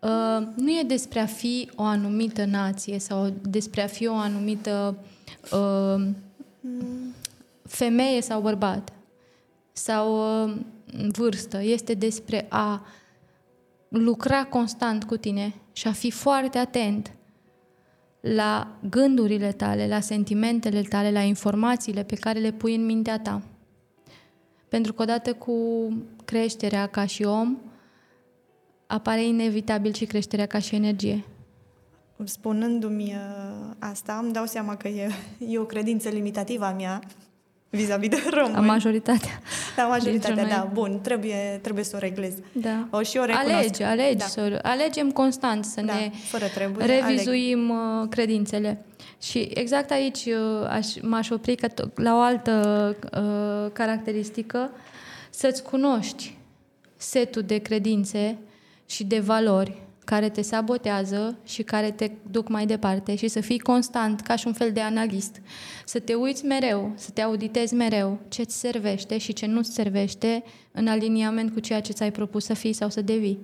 [0.00, 4.96] uh, nu e despre a fi o anumită nație sau despre a fi o anumită
[5.52, 6.06] uh,
[7.62, 8.92] femeie sau bărbat
[9.72, 10.56] sau uh,
[11.12, 11.62] vârstă.
[11.62, 12.86] Este despre a
[13.88, 17.12] lucra constant cu tine și a fi foarte atent
[18.20, 23.42] la gândurile tale, la sentimentele tale, la informațiile pe care le pui în mintea ta.
[24.68, 25.54] Pentru că odată cu
[26.24, 27.56] creșterea ca și om,
[28.86, 31.24] apare inevitabil și creșterea ca și energie.
[32.24, 37.00] Spunându-mi uh, asta, îmi dau seama că e, e o credință limitativă a mea
[37.70, 38.54] vis-a-vis de români.
[38.54, 39.40] La majoritatea.
[39.76, 40.70] La majoritatea, da.
[40.72, 42.32] Bun, trebuie, trebuie să o reglez.
[42.52, 42.88] Da.
[42.90, 43.54] O, și o recunosc.
[43.54, 44.16] Alegi, alegi.
[44.16, 44.24] Da.
[44.24, 48.02] Să, alegem constant să da, ne fără trebuie, revizuim aleg.
[48.02, 48.84] Uh, credințele.
[49.22, 54.70] Și exact aici uh, aș, m-aș opri că la o altă uh, caracteristică,
[55.30, 56.36] să-ți cunoști
[56.96, 58.38] setul de credințe
[58.86, 63.58] și de valori care te sabotează și care te duc mai departe și să fii
[63.58, 65.40] constant, ca și un fel de analist.
[65.84, 70.44] Să te uiți mereu, să te auditezi mereu ce ți servește și ce nu-ți servește
[70.72, 73.38] în aliniament cu ceea ce ți-ai propus să fii sau să devii.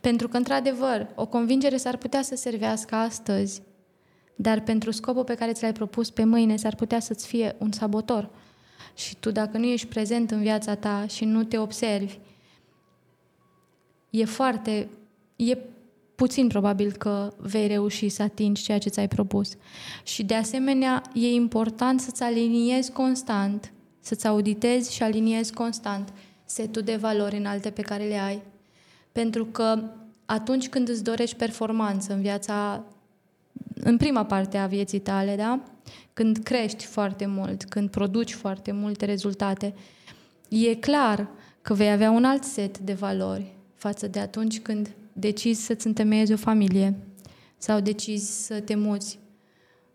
[0.00, 3.62] Pentru că, într-adevăr, o convingere s-ar putea să servească astăzi,
[4.34, 7.72] dar pentru scopul pe care ți l-ai propus pe mâine s-ar putea să-ți fie un
[7.72, 8.30] sabotor.
[8.94, 12.18] Și tu, dacă nu ești prezent în viața ta și nu te observi,
[14.10, 14.88] e foarte
[15.48, 15.58] e
[16.14, 19.52] puțin probabil că vei reuși să atingi ceea ce ți-ai propus.
[20.02, 26.12] Și de asemenea, e important să-ți aliniezi constant, să-ți auditezi și aliniezi constant
[26.44, 28.42] setul de valori înalte pe care le ai.
[29.12, 29.82] Pentru că
[30.24, 32.84] atunci când îți dorești performanță în viața,
[33.74, 35.60] în prima parte a vieții tale, da?
[36.12, 39.74] când crești foarte mult, când produci foarte multe rezultate,
[40.48, 41.28] e clar
[41.62, 46.32] că vei avea un alt set de valori față de atunci când decizi să-ți întemeiezi
[46.32, 46.96] o familie
[47.58, 49.18] sau decizi să te muți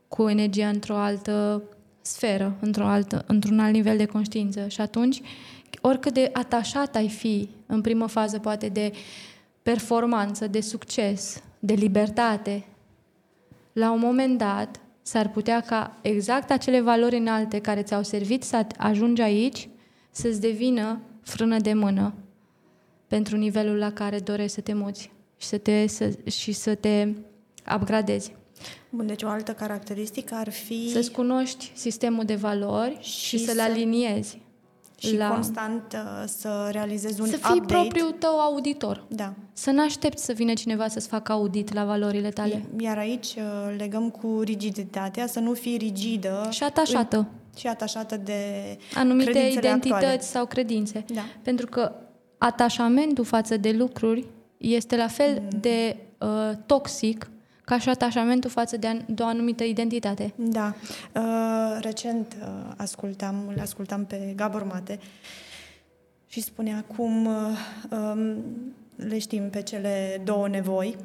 [0.08, 1.64] cu energia într-o altă
[2.02, 4.68] sferă, într-o altă, într-un alt nivel de conștiință.
[4.68, 5.22] Și atunci,
[5.82, 8.92] oricât de atașat ai fi, în primă fază poate de
[9.64, 12.66] performanță, de succes, de libertate,
[13.74, 18.66] la un moment dat s-ar putea ca exact acele valori înalte care ți-au servit să
[18.78, 19.70] ajungi aici
[20.12, 22.14] să-ți devină frână de mână
[23.08, 27.08] pentru nivelul la care dorești să te muți și să te, să, și să te
[27.76, 28.36] upgradezi.
[28.89, 30.89] Bun, deci o altă caracteristică ar fi...
[30.91, 34.43] Să-ți cunoști sistemul de valori și, și să-l aliniezi.
[34.98, 35.30] Și la...
[35.30, 37.74] constant uh, să realizezi un Să fii update.
[37.74, 39.04] propriul tău auditor.
[39.08, 39.34] Da.
[39.54, 42.65] Să nu aștepți să vină cineva să-ți facă audit la valorile tale.
[42.80, 46.48] Iar aici uh, legăm cu rigiditatea, să nu fii rigidă.
[46.52, 47.17] Și atașată.
[47.17, 47.26] În
[47.58, 48.41] Și atașată de
[48.93, 50.21] Anumite credințele identități actuale.
[50.21, 51.06] sau credințe.
[51.13, 51.21] Da.
[51.41, 51.91] Pentru că
[52.38, 54.26] atașamentul față de lucruri
[54.73, 55.60] este la fel Mm.
[55.60, 57.30] de uh, toxic
[57.65, 60.34] ca și atașamentul față de, an- de o anumită identitate.
[60.36, 60.75] Da.
[61.15, 62.47] Uh, recent uh,
[62.78, 64.99] ascultam, îl ascultam pe Gabor Mate
[66.28, 67.34] și spunea cum uh,
[67.91, 68.43] um,
[68.96, 70.96] le știm pe cele două nevoi,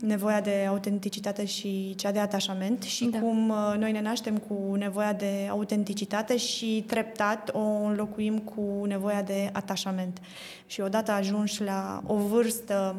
[0.00, 3.18] nevoia de autenticitate și cea de atașament și Da.
[3.18, 9.22] cum uh, noi ne naștem cu nevoia de autenticitate și treptat o înlocuim cu nevoia
[9.22, 10.18] de atașament.
[10.66, 12.96] Și odată ajungi la o vârstă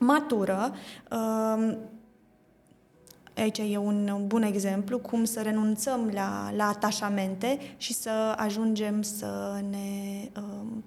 [0.00, 0.74] matură,
[1.10, 1.78] um,
[3.36, 9.60] Aici e un bun exemplu cum să renunțăm la, la atașamente și să ajungem să
[9.70, 10.82] ne um,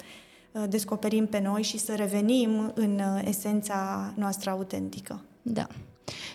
[0.70, 5.22] descoperim pe noi și să revenim în uh, esența noastră autentică.
[5.42, 5.68] Da.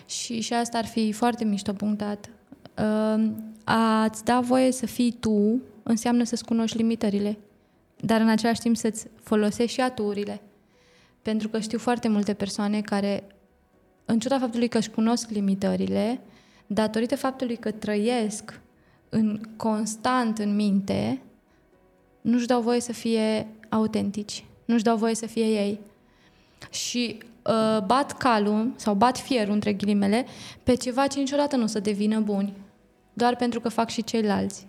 [0.05, 2.29] Și, și asta ar fi foarte mișto punctat.
[2.77, 3.31] Uh,
[3.71, 7.37] A-ți da voie să fii tu înseamnă să-ți cunoști limitările,
[7.99, 10.41] dar în același timp să-ți folosești și aturile.
[11.21, 13.23] Pentru că știu foarte multe persoane care,
[14.05, 16.21] în ciuda faptului că își cunosc limitările,
[16.67, 18.59] datorită faptului că trăiesc
[19.09, 21.21] în constant în minte,
[22.21, 25.79] nu-și dau voie să fie autentici, nu-și dau voie să fie ei.
[26.69, 30.25] Și uh, bat calul sau bat fierul, între ghilimele,
[30.63, 32.53] pe ceva ce niciodată nu o să devină buni,
[33.13, 34.67] doar pentru că fac și ceilalți.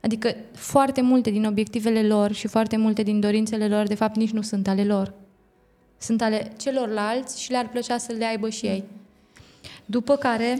[0.00, 4.30] Adică foarte multe din obiectivele lor și foarte multe din dorințele lor, de fapt, nici
[4.30, 5.12] nu sunt ale lor.
[5.98, 8.84] Sunt ale celorlalți și le-ar plăcea să le aibă și ei.
[9.84, 10.58] După care,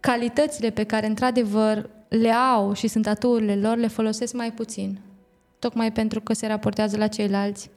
[0.00, 4.98] calitățile pe care, într-adevăr, le au și sunt aturile lor, le folosesc mai puțin.
[5.60, 7.70] Tocmai pentru că se raportează la ceilalți.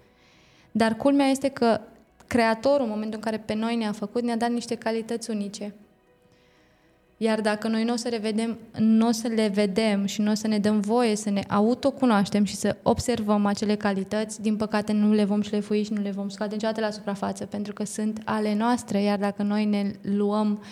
[0.71, 1.81] Dar culmea este că
[2.33, 5.75] Creatorul, în momentul în care pe noi ne-a făcut, ne-a dat niște calități unice.
[7.17, 10.31] Iar dacă noi nu o să le vedem, nu o să le vedem și nu
[10.31, 14.93] o să ne dăm voie să ne autocunoaștem și să observăm acele calități, din păcate
[14.93, 18.21] nu le vom șlefui și nu le vom scoate niciodată la suprafață, pentru că sunt
[18.25, 20.63] ale noastre, iar dacă noi ne luăm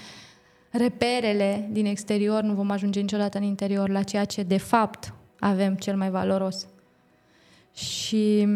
[0.70, 5.76] reperele din exterior, nu vom ajunge niciodată în interior la ceea ce de fapt avem
[5.76, 6.68] cel mai valoros.
[7.74, 8.48] Și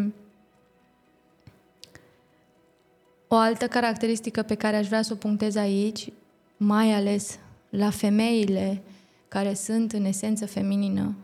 [3.28, 6.12] o altă caracteristică pe care aș vrea să o punctez aici,
[6.56, 8.82] mai ales la femeile
[9.28, 11.14] care sunt în esență feminină,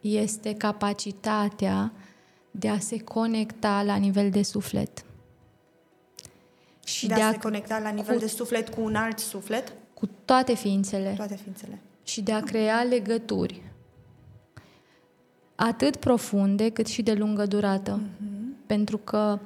[0.00, 1.92] este capacitatea
[2.50, 5.04] de a se conecta la nivel de suflet.
[6.84, 9.18] Și de, de a, a se conecta la nivel cu, de suflet cu un alt
[9.18, 9.72] suflet?
[9.94, 11.12] Cu toate ființele.
[11.16, 11.80] Toate ființele.
[12.02, 13.62] Și de a crea legături
[15.60, 18.00] atât profunde cât și de lungă durată.
[18.00, 18.66] Mm-hmm.
[18.66, 19.38] Pentru că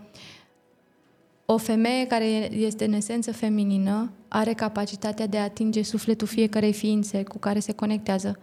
[1.46, 7.22] o femeie care este în esență feminină are capacitatea de a atinge sufletul fiecarei ființe
[7.22, 8.38] cu care se conectează.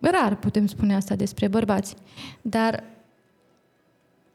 [0.00, 1.94] Rar putem spune asta despre bărbați,
[2.42, 2.84] dar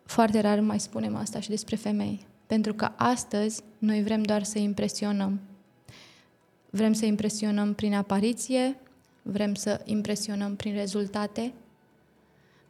[0.06, 2.26] foarte rar mai spunem asta și despre femei.
[2.46, 5.40] Pentru că astăzi noi vrem doar să impresionăm.
[6.70, 8.80] Vrem să impresionăm prin apariție,
[9.32, 11.54] vrem să impresionăm prin rezultate,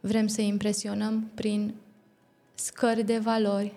[0.00, 1.74] vrem să impresionăm prin
[2.54, 3.74] scări de valori.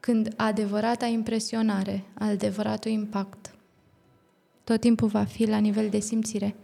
[0.00, 3.54] Când adevărata impresionare, adevăratul impact,
[4.64, 6.54] tot timpul va fi la nivel de simțire.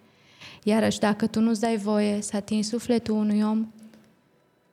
[0.63, 3.73] Iarăși, dacă tu nu-ți dai voie să atingi sufletul unui om,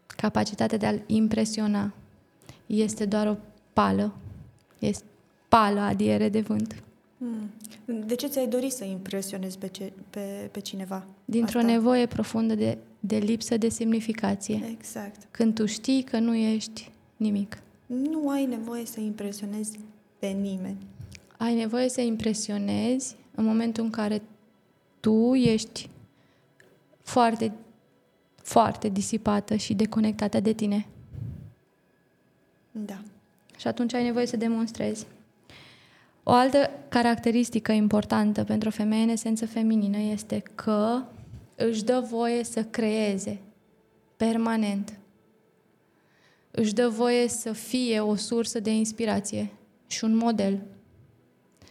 [0.06, 1.94] capacitatea de a-l impresiona
[2.66, 3.36] este doar o
[3.74, 4.13] pală.
[4.80, 5.04] Este
[5.48, 6.84] pală adiere de vânt.
[7.24, 7.50] Hmm.
[8.08, 11.06] De ce ți-ai dori să impresionezi pe, ce, pe, pe cineva?
[11.26, 11.72] Dintr-o Asta?
[11.72, 14.66] nevoie profundă de, de lipsă de semnificație.
[14.78, 15.28] Exact.
[15.32, 17.58] Când tu știi că nu ești nimic.
[17.86, 19.80] Nu ai nevoie să impresionezi
[20.20, 20.78] pe nimeni.
[21.38, 24.22] Ai nevoie să impresionezi în momentul în care
[25.00, 25.90] tu ești
[27.02, 27.52] foarte,
[28.36, 30.88] foarte disipată și deconectată de tine.
[32.72, 32.98] Da.
[33.58, 35.06] Și atunci ai nevoie să demonstrezi.
[36.24, 41.02] O altă caracteristică importantă pentru o femeie în esență feminină este că
[41.56, 43.40] își dă voie să creeze
[44.18, 44.98] permanent.
[46.52, 49.52] Își dă voie să fie o sursă de inspirație
[49.88, 50.62] și un model.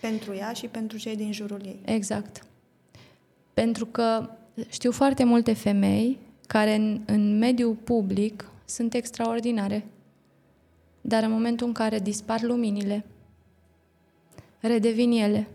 [0.00, 1.80] Pentru ea și pentru cei din jurul ei.
[1.84, 2.46] Exact.
[3.54, 4.30] Pentru că
[4.68, 9.86] știu foarte multe femei care în, în mediul public sunt extraordinare,
[11.00, 13.04] dar în momentul în care dispar luminile,
[14.66, 15.48] redevin ele.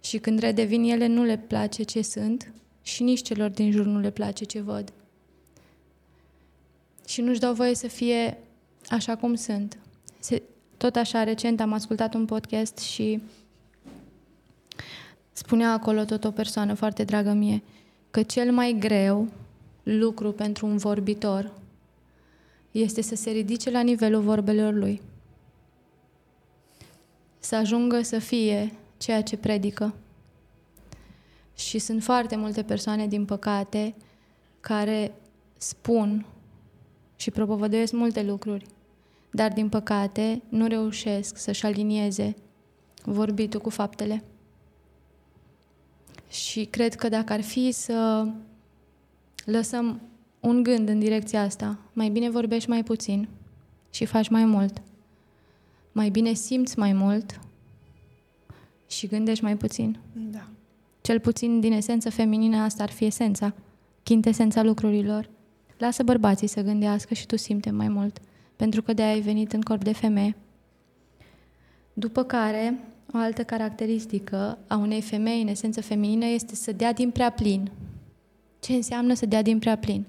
[0.00, 3.98] Și când redevin ele, nu le place ce sunt și nici celor din jur nu
[3.98, 4.92] le place ce văd.
[7.06, 8.38] Și nu-și dau voie să fie
[8.88, 9.78] așa cum sunt.
[10.18, 10.42] Se,
[10.76, 13.22] tot așa, recent am ascultat un podcast și
[15.32, 17.62] spunea acolo tot o persoană foarte dragă mie,
[18.10, 19.28] că cel mai greu
[19.82, 21.52] lucru pentru un vorbitor
[22.70, 25.02] este să se ridice la nivelul vorbelor lui.
[27.38, 29.94] Să ajungă să fie ceea ce predică.
[31.54, 33.94] Și sunt foarte multe persoane, din păcate,
[34.60, 35.14] care
[35.56, 36.26] spun
[37.16, 38.66] și propovăduiesc multe lucruri,
[39.30, 42.36] dar, din păcate, nu reușesc să-și alinieze
[43.04, 44.24] vorbitul cu faptele.
[46.28, 48.28] Și cred că dacă ar fi să
[49.44, 50.00] lăsăm
[50.40, 53.28] un gând în direcția asta, mai bine vorbești mai puțin
[53.90, 54.82] și faci mai mult.
[55.92, 57.40] Mai bine simți mai mult
[58.86, 59.98] și gândești mai puțin.
[60.12, 60.48] Da.
[61.00, 63.54] Cel puțin din esență feminină asta ar fi esența,
[64.02, 65.30] chintesența lucrurilor.
[65.78, 68.18] Lasă bărbații să gândească și tu simte mai mult,
[68.56, 70.36] pentru că de-aia ai venit în corp de femeie.
[71.92, 72.78] După care,
[73.12, 77.70] o altă caracteristică a unei femei în esență feminină este să dea din prea plin.
[78.60, 80.04] Ce înseamnă să dea din prea plin?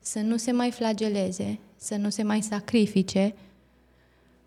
[0.00, 3.34] Să nu se mai flageleze, să nu se mai sacrifice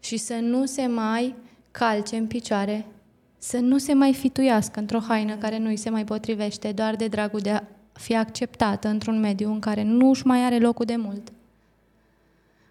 [0.01, 1.35] și să nu se mai
[1.71, 2.85] calce în picioare,
[3.37, 7.07] să nu se mai fituiască într-o haină care nu îi se mai potrivește doar de
[7.07, 10.95] dragul de a fi acceptată într-un mediu în care nu își mai are locul de
[10.95, 11.31] mult.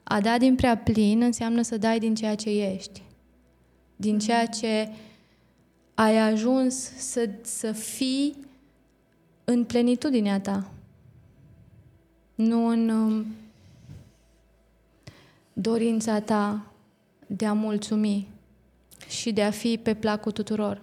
[0.03, 3.03] A da din prea plin înseamnă să dai din ceea ce ești,
[3.97, 4.93] din ceea ce
[5.95, 8.37] ai ajuns să, să fii
[9.45, 10.71] în plenitudinea ta,
[12.35, 13.27] nu în um,
[15.53, 16.69] dorința ta
[17.37, 18.29] de a mulțumi
[19.09, 20.83] și de a fi pe placul tuturor.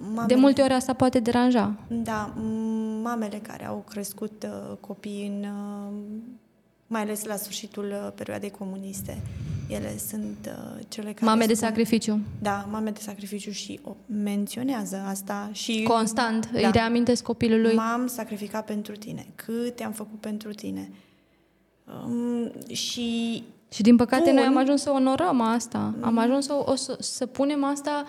[0.00, 1.78] Mamele, de multe ori asta poate deranja.
[1.88, 2.34] Da,
[3.02, 5.92] mamele care au crescut uh, copii în, uh,
[6.86, 9.22] mai ales la sfârșitul uh, perioadei comuniste,
[9.68, 12.20] ele sunt uh, cele care Mame spun, de sacrificiu.
[12.42, 17.74] Da, mame de sacrificiu și o menționează asta și constant da, îi reamintesc copilului.
[17.74, 19.26] M-am sacrificat pentru tine.
[19.34, 20.90] Cât am făcut pentru tine.
[21.84, 24.34] Um, și și din păcate pun...
[24.34, 25.94] noi am ajuns să onorăm asta.
[26.00, 28.04] Am ajuns să, o, să, să punem asta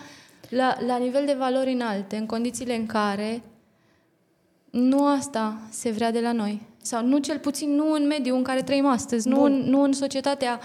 [0.50, 3.41] la, la nivel de valori înalte, în condițiile în care
[4.69, 6.62] nu asta se vrea de la noi.
[6.82, 9.93] Sau nu cel puțin nu în mediul în care trăim astăzi, nu în, nu în
[9.93, 10.60] societatea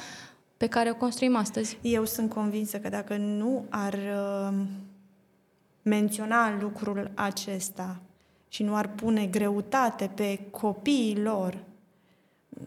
[0.57, 1.79] pe care o construim astăzi.
[1.83, 4.59] Eu sunt convinsă că dacă nu ar uh,
[5.83, 8.01] menționa lucrul acesta
[8.49, 11.65] și nu ar pune greutate pe copiii lor,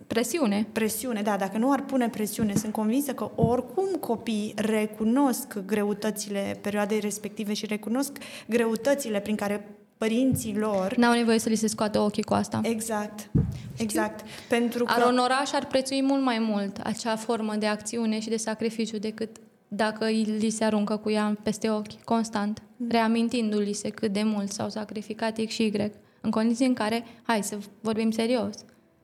[0.07, 0.67] Presiune.
[0.71, 6.99] Presiune, da, dacă nu ar pune presiune, sunt convinsă că oricum copiii recunosc greutățile perioadei
[6.99, 10.95] respective și recunosc greutățile prin care părinții lor...
[10.97, 12.59] N-au nevoie să li se scoată ochii cu asta.
[12.63, 13.29] Exact,
[13.77, 14.19] exact.
[14.19, 14.57] Știu.
[14.57, 14.93] Pentru că...
[14.95, 18.97] Ar onoraș și ar prețui mult mai mult acea formă de acțiune și de sacrificiu
[18.97, 20.05] decât dacă
[20.39, 22.87] li se aruncă cu ea peste ochi, constant, mm.
[22.89, 27.43] reamintindu-li se cât de mult s-au sacrificat X și Y, în condiții în care, hai
[27.43, 28.53] să vorbim serios,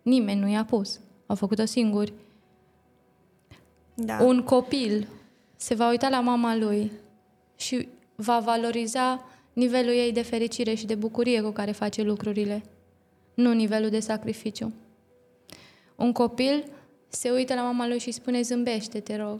[0.06, 2.14] nimeni nu i-a pus, au făcut-o singuri.
[3.94, 4.24] Da.
[4.24, 5.08] Un copil
[5.56, 6.92] se va uita la mama lui
[7.56, 12.64] și va valoriza nivelul ei de fericire și de bucurie cu care face lucrurile,
[13.34, 14.74] nu nivelul de sacrificiu.
[15.96, 16.64] Un copil
[17.08, 19.40] se uită la mama lui și spune zâmbește, te rog.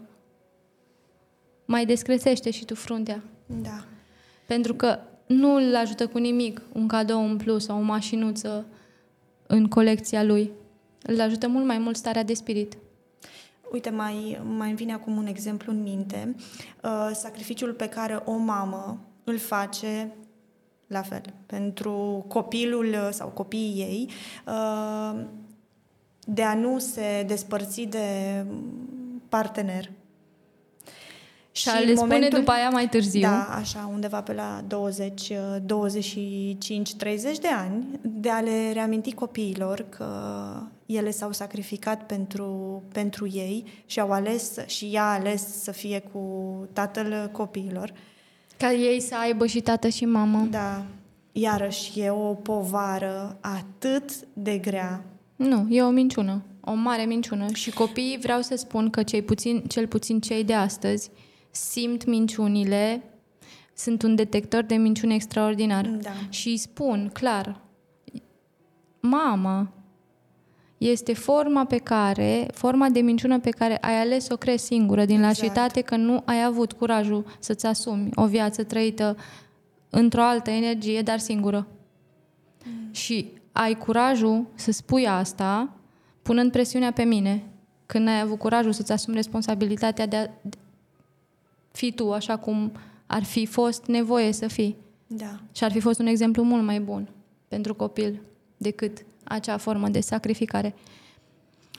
[1.64, 3.22] Mai descrețește și tu fruntea.
[3.46, 3.84] Da.
[4.46, 8.66] Pentru că nu îl ajută cu nimic un cadou în plus sau o mașinuță
[9.46, 10.50] în colecția lui.
[11.02, 12.76] Îl ajută mult mai mult starea de spirit.
[13.72, 16.34] Uite, mai, mai vine acum un exemplu în minte.
[16.82, 20.14] Uh, sacrificiul pe care o mamă îl face
[20.86, 24.10] la fel pentru copilul sau copiii ei
[24.46, 25.24] uh,
[26.28, 28.44] de a nu se despărți de
[29.28, 29.90] partener.
[31.56, 33.20] Și a le momentul, spune după aia mai târziu.
[33.20, 35.32] Da, așa, undeva pe la 20,
[35.64, 40.06] 25, 30 de ani, de a le reaminti copiilor că
[40.86, 46.02] ele s-au sacrificat pentru, pentru ei și au ales și ea a ales să fie
[46.12, 46.20] cu
[46.72, 47.92] tatăl copiilor.
[48.56, 50.46] Ca ei să aibă și tată și mamă.
[50.50, 50.84] Da.
[51.32, 55.04] Iarăși e o povară atât de grea.
[55.36, 56.42] Nu, e o minciună.
[56.60, 57.46] O mare minciună.
[57.52, 61.10] Și copiii, vreau să spun că cei puțin, cel puțin cei de astăzi,
[61.56, 63.02] simt minciunile,
[63.74, 65.86] sunt un detector de minciuni extraordinar.
[65.86, 66.10] Da.
[66.28, 67.60] Și îi spun clar,
[69.00, 69.72] mama
[70.78, 75.04] este forma pe care, forma de minciună pe care ai ales să o crezi singură
[75.04, 75.40] din exact.
[75.40, 79.16] lașitate că nu ai avut curajul să-ți asumi o viață trăită
[79.90, 81.66] într-o altă energie, dar singură.
[82.64, 82.92] Mm.
[82.92, 85.70] Și ai curajul să spui asta
[86.22, 87.44] punând presiunea pe mine,
[87.86, 90.28] când ai avut curajul să-ți asumi responsabilitatea de a
[91.76, 92.72] fi tu așa cum
[93.06, 94.76] ar fi fost nevoie să fii.
[95.06, 95.40] Da.
[95.52, 97.08] Și ar fi fost un exemplu mult mai bun
[97.48, 98.20] pentru copil
[98.56, 100.74] decât acea formă de sacrificare.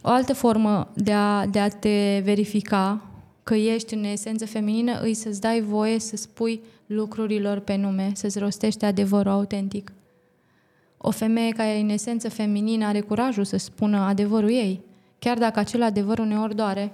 [0.01, 3.01] O altă formă de a, de a te verifica
[3.43, 8.39] că ești în esență feminină îi să-ți dai voie să spui lucrurilor pe nume, să-ți
[8.39, 9.91] rostești adevărul autentic.
[10.97, 14.81] O femeie care e în esență feminină are curajul să spună adevărul ei,
[15.19, 16.93] chiar dacă acel adevăr uneori doare,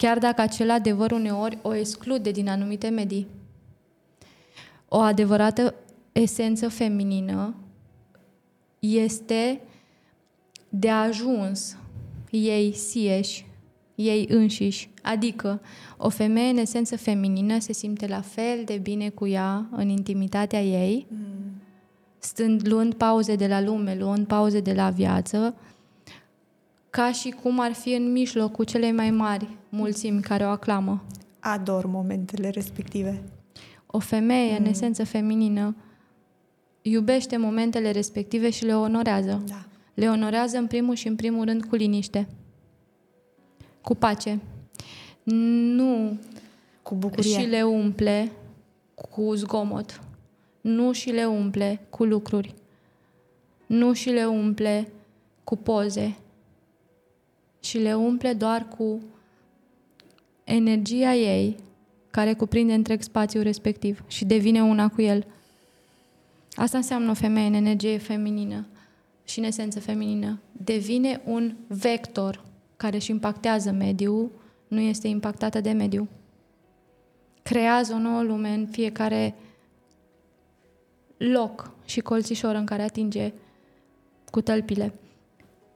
[0.00, 3.26] chiar dacă acel adevăr uneori o exclude din anumite medii.
[4.88, 5.74] O adevărată
[6.12, 7.54] esență feminină
[8.78, 9.60] este
[10.68, 11.76] de ajuns
[12.30, 13.46] ei sieși,
[13.94, 14.90] ei înșiși.
[15.02, 15.60] Adică
[15.96, 20.62] o femeie în esență feminină se simte la fel de bine cu ea în intimitatea
[20.62, 21.62] ei, mm.
[22.18, 25.54] stând luând pauze de la lume, luând pauze de la viață,
[26.90, 31.04] ca și cum ar fi în mijlocul cele mai mari mulțimi care o aclamă.
[31.38, 33.22] Ador momentele respective.
[33.86, 34.64] O femeie, mm.
[34.64, 35.76] în esență feminină,
[36.82, 39.42] iubește momentele respective și le onorează.
[39.48, 39.64] Da.
[39.94, 42.28] Le onorează în primul și în primul rând cu liniște,
[43.82, 44.40] cu pace.
[45.22, 46.18] Nu
[46.82, 47.38] cu bucurie.
[47.38, 48.32] Și le umple
[48.94, 50.00] cu zgomot.
[50.60, 52.54] Nu și le umple cu lucruri.
[53.66, 54.92] Nu și le umple
[55.44, 56.16] cu poze.
[57.60, 59.02] Și le umple doar cu
[60.44, 61.56] energia ei
[62.10, 65.26] care cuprinde întreg spațiul respectiv și devine una cu el.
[66.52, 68.66] Asta înseamnă o femeie în energie feminină
[69.24, 70.40] și în esență feminină.
[70.52, 72.44] Devine un vector
[72.76, 74.30] care își impactează mediul,
[74.68, 76.08] nu este impactată de mediu.
[77.42, 79.34] Creează o nouă lume în fiecare
[81.16, 83.32] loc și colțișor în care atinge
[84.30, 84.92] cu tălpile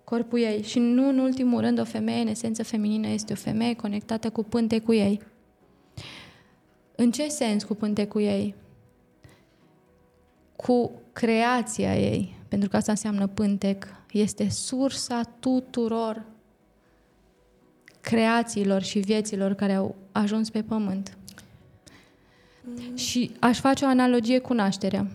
[0.05, 0.62] corpul ei.
[0.62, 4.42] Și nu în ultimul rând, o femeie în esență feminină este o femeie conectată cu
[4.78, 5.20] cu ei.
[6.96, 7.74] În ce sens cu
[8.09, 8.55] cu ei?
[10.57, 16.24] Cu creația ei, pentru că asta înseamnă pântec, este sursa tuturor
[18.00, 21.16] creațiilor și vieților care au ajuns pe pământ.
[22.62, 22.96] Mm.
[22.96, 25.07] Și aș face o analogie cu nașterea.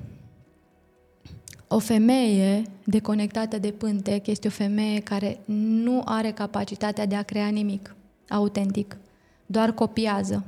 [1.72, 7.48] O femeie deconectată de pântec este o femeie care nu are capacitatea de a crea
[7.48, 7.96] nimic
[8.30, 8.98] autentic,
[9.46, 10.46] doar copiază,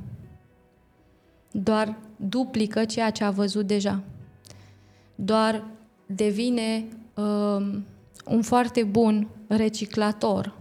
[1.52, 4.04] doar duplică ceea ce a văzut deja,
[5.16, 5.68] doar
[6.06, 7.86] devine um,
[8.26, 10.58] un foarte bun reciclator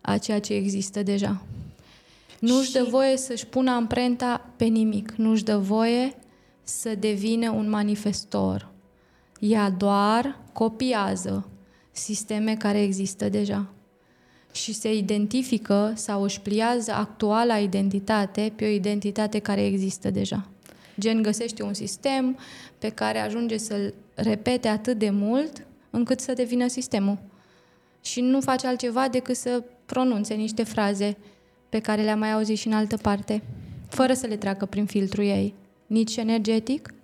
[0.00, 1.42] a ceea ce există deja.
[2.40, 6.14] Nu-și dă voie să-și pună amprenta pe nimic, nu-și dă voie
[6.62, 8.72] să devină un manifestor.
[9.46, 11.48] Ea doar copiază
[11.90, 13.66] sisteme care există deja
[14.52, 20.48] și se identifică sau își pliază actuala identitate pe o identitate care există deja.
[21.00, 22.38] Gen găsește un sistem
[22.78, 27.18] pe care ajunge să-l repete atât de mult încât să devină sistemul.
[28.00, 31.16] Și nu face altceva decât să pronunțe niște fraze
[31.68, 33.42] pe care le-am mai auzit și în altă parte,
[33.88, 35.54] fără să le treacă prin filtrul ei,
[35.86, 36.94] nici energetic,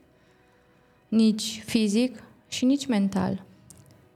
[1.08, 3.44] nici fizic și nici mental.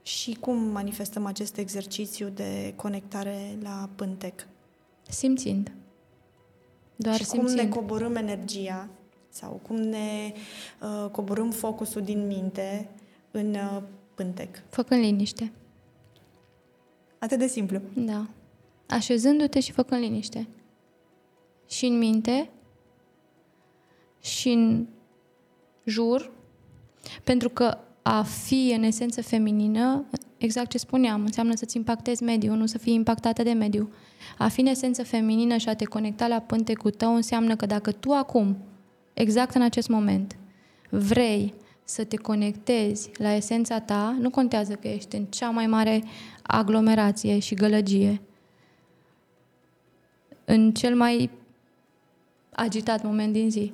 [0.01, 4.47] Și cum manifestăm acest exercițiu de conectare la pântec?
[5.09, 5.71] Simțind.
[6.95, 7.47] Doar și simțind.
[7.47, 8.89] cum ne coborâm energia
[9.29, 10.33] sau cum ne
[10.81, 12.89] uh, coborâm focusul din minte
[13.31, 13.81] în uh,
[14.15, 14.63] pântec?
[14.69, 15.51] Făcând liniște.
[17.19, 17.81] Atât de simplu.
[17.93, 18.27] Da.
[18.87, 20.47] Așezându-te și făcând liniște.
[21.67, 22.49] Și în minte,
[24.21, 24.87] și în
[25.83, 26.31] jur,
[27.23, 27.77] pentru că
[28.07, 30.05] a fi în esență feminină,
[30.37, 33.89] exact ce spuneam, înseamnă să-ți impactezi mediul, nu să fii impactată de mediu.
[34.37, 37.91] A fi în esență feminină și a te conecta la pântecul tău înseamnă că dacă
[37.91, 38.57] tu acum,
[39.13, 40.35] exact în acest moment,
[40.89, 41.53] vrei
[41.83, 46.03] să te conectezi la esența ta, nu contează că ești în cea mai mare
[46.41, 48.21] aglomerație și gălăgie,
[50.45, 51.29] în cel mai
[52.49, 53.73] agitat moment din zi.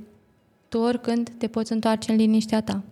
[0.70, 2.84] Tu oricând te poți întoarce în liniștea ta.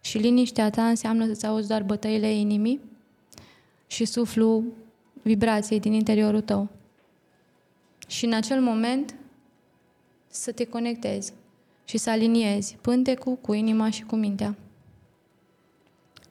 [0.00, 2.80] Și liniștea ta înseamnă să-ți auzi doar bătăile inimii
[3.86, 4.64] și suflu
[5.22, 6.68] vibrației din interiorul tău.
[8.06, 9.14] Și în acel moment
[10.26, 11.32] să te conectezi
[11.84, 14.56] și să aliniezi pântecul cu inima și cu mintea.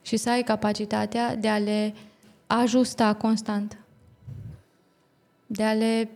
[0.02, 1.94] Și să ai capacitatea de a le
[2.46, 3.78] ajusta constant.
[5.46, 6.08] De a le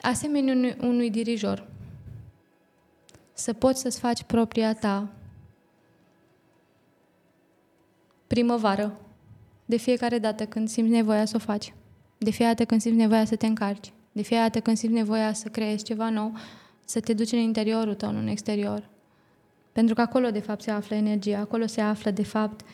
[0.00, 1.66] asemenea unui, unui dirijor.
[3.32, 5.08] Să poți să-ți faci propria ta
[8.26, 9.00] primăvară.
[9.64, 11.74] De fiecare dată când simți nevoia să o faci.
[12.18, 13.92] De fiecare dată când simți nevoia să te încarci.
[14.12, 16.32] De fiecare dată când simți nevoia să creezi ceva nou,
[16.84, 18.88] să te duci în interiorul tău, nu în exterior.
[19.72, 22.64] Pentru că acolo, de fapt, se află energia, acolo se află, de fapt,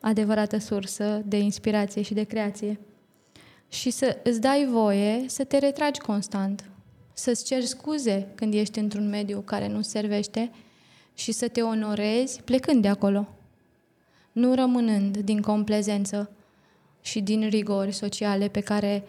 [0.00, 2.80] adevărată sursă de inspirație și de creație.
[3.68, 6.64] Și să îți dai voie să te retragi constant,
[7.12, 10.50] să-ți ceri scuze când ești într-un mediu care nu servește
[11.14, 13.28] și să te onorezi plecând de acolo,
[14.32, 16.30] nu rămânând din complezență
[17.00, 19.04] și din rigori sociale pe care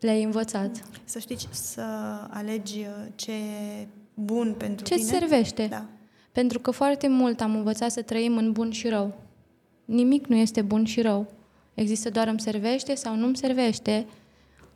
[0.00, 0.88] le-ai învățat.
[1.04, 1.82] Să știi să
[2.30, 5.10] alegi ce e bun pentru Ce tine.
[5.10, 5.66] Ce servește.
[5.66, 5.86] Da.
[6.32, 9.14] Pentru că foarte mult am învățat să trăim în bun și rău.
[9.84, 11.32] Nimic nu este bun și rău.
[11.74, 14.06] Există doar îmi servește sau nu îmi servește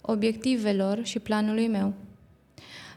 [0.01, 1.93] obiectivelor și planului meu.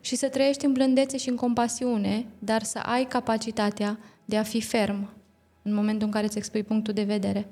[0.01, 4.61] Și să trăiești în blândețe și în compasiune, dar să ai capacitatea de a fi
[4.61, 5.09] ferm
[5.61, 7.47] în momentul în care îți expui punctul de vedere.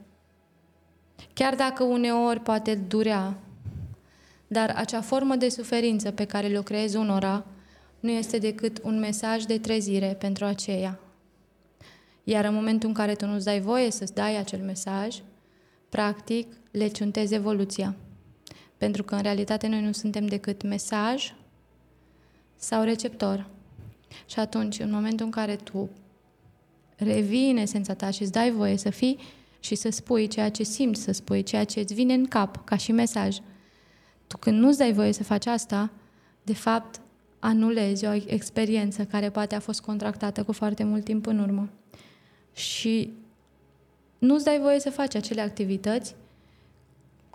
[1.34, 3.38] Chiar dacă uneori poate durea,
[4.48, 7.46] dar acea formă de suferință pe care le-o creezi unora
[8.00, 11.00] nu este decât un mesaj de trezire pentru aceea.
[12.24, 15.16] Iar în momentul în care tu nu-ți dai voie să-ți dai acel mesaj,
[15.90, 17.96] practic le ciuntezi evoluția.
[18.78, 21.34] Pentru că în realitate noi nu suntem decât mesaj
[22.56, 23.46] sau receptor.
[24.26, 25.90] Și atunci, în momentul în care tu
[27.00, 29.20] revii în esența ta și îți dai voie să fii
[29.60, 32.78] și să spui ceea ce simți să spui, ceea ce îți vine în cap ca
[32.78, 33.38] și mesaj,
[34.28, 35.92] tu când nu-ți dai voie să faci asta,
[36.44, 37.02] de fapt
[37.40, 41.70] anulezi o experiență care poate a fost contractată cu foarte mult timp în urmă.
[42.54, 43.14] Și
[44.18, 46.16] nu-ți dai voie să faci acele activități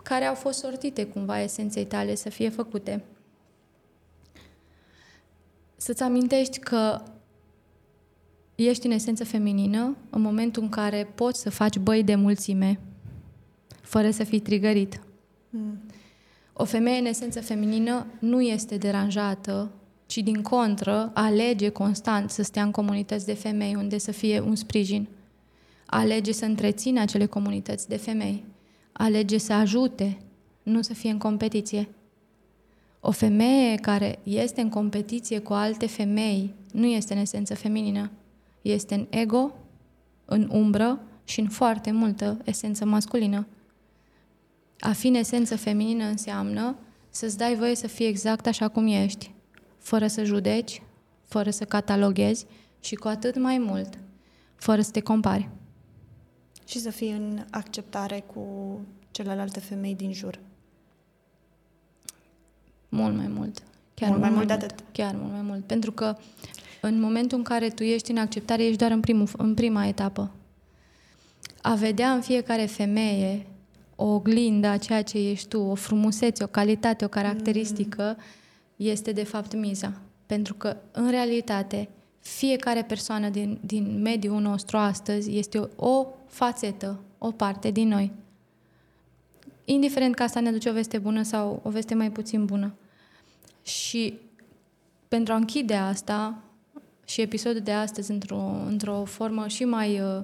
[0.03, 3.03] care au fost sortite cumva esenței tale să fie făcute.
[5.75, 7.01] Să-ți amintești că
[8.55, 12.79] ești în esență feminină în momentul în care poți să faci băi de mulțime
[13.81, 15.01] fără să fii trigărit.
[15.49, 15.79] Mm.
[16.53, 19.71] O femeie în esență feminină nu este deranjată,
[20.05, 24.55] ci din contră alege constant să stea în comunități de femei unde să fie un
[24.55, 25.07] sprijin.
[25.85, 28.43] Alege să întrețină acele comunități de femei.
[28.91, 30.17] Alege să ajute,
[30.63, 31.89] nu să fie în competiție.
[32.99, 38.11] O femeie care este în competiție cu alte femei nu este în esență feminină.
[38.65, 39.55] Este în ego,
[40.25, 43.47] în umbră și în foarte multă esență masculină.
[44.79, 46.75] A fi în esență feminină înseamnă
[47.09, 49.33] să-ți dai voie să fii exact așa cum ești,
[49.77, 50.81] fără să judeci,
[51.21, 52.45] fără să cataloghezi
[52.79, 53.99] și cu atât mai mult,
[54.55, 55.49] fără să te compari.
[56.67, 58.79] Și să fii în acceptare cu
[59.11, 60.39] celelalte femei din jur.
[62.89, 63.63] Mult mai mult.
[63.93, 64.83] Chiar mult, mult mai mult de atât.
[64.91, 65.65] Chiar mult mai mult.
[65.65, 66.17] Pentru că
[66.85, 70.31] în momentul în care tu ești în acceptare, ești doar în, primul, în prima etapă.
[71.61, 73.45] A vedea în fiecare femeie
[73.95, 78.23] o oglindă a ceea ce ești tu, o frumusețe, o calitate, o caracteristică, mm.
[78.75, 79.93] este de fapt miza.
[80.25, 86.99] Pentru că, în realitate, fiecare persoană din, din mediul nostru astăzi este o, o fațetă,
[87.17, 88.11] o parte din noi.
[89.65, 92.73] Indiferent că asta ne aduce o veste bună sau o veste mai puțin bună.
[93.63, 94.19] Și
[95.07, 96.37] pentru a închide asta
[97.05, 100.23] și episodul de astăzi într-o, într-o formă și mai uh,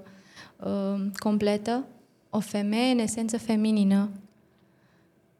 [0.57, 1.85] uh, completă,
[2.29, 4.09] o femeie în esență feminină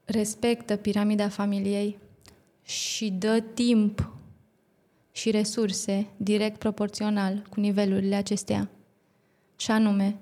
[0.05, 1.97] respectă piramida familiei
[2.63, 4.11] și dă timp
[5.11, 8.69] și resurse direct proporțional cu nivelurile acestea.
[9.55, 10.17] Și anume,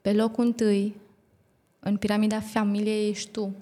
[0.00, 0.94] pe locul întâi,
[1.78, 3.54] în piramida familiei ești tu.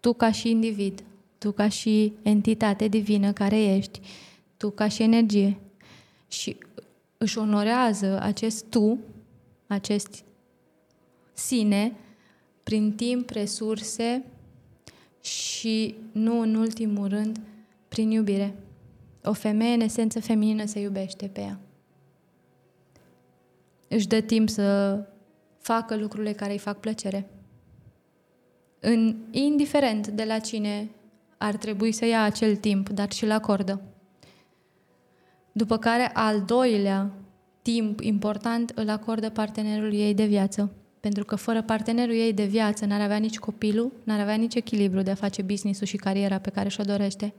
[0.00, 1.02] Tu ca și individ,
[1.38, 4.00] tu ca și entitate divină care ești,
[4.56, 5.58] tu ca și energie.
[6.28, 6.56] Și
[7.18, 8.98] își onorează acest tu,
[9.66, 10.24] acest
[11.32, 11.96] sine,
[12.62, 14.24] prin timp, resurse
[15.20, 17.40] și, nu în ultimul rând,
[17.88, 18.54] prin iubire.
[19.24, 21.58] O femeie, în esență feminină, se iubește pe ea.
[23.88, 24.98] Își dă timp să
[25.58, 27.28] facă lucrurile care îi fac plăcere.
[28.80, 30.90] În, indiferent de la cine
[31.38, 33.82] ar trebui să ia acel timp, dar și-l acordă.
[35.58, 37.10] După care, al doilea
[37.62, 40.72] timp important îl acordă partenerul ei de viață.
[41.00, 45.02] Pentru că fără partenerul ei de viață n-ar avea nici copilul, n-ar avea nici echilibru
[45.02, 47.34] de a face business-ul și cariera pe care și-o dorește.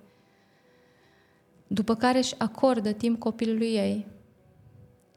[1.68, 4.08] După care își acordă timp copilului ei.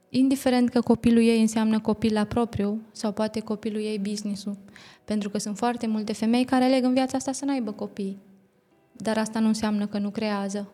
[0.09, 4.57] Indiferent că copilul ei înseamnă copil la propriu sau poate copilul ei business-ul.
[5.05, 8.19] Pentru că sunt foarte multe femei care aleg în viața asta să n-aibă copii.
[8.93, 10.73] Dar asta nu înseamnă că nu creează.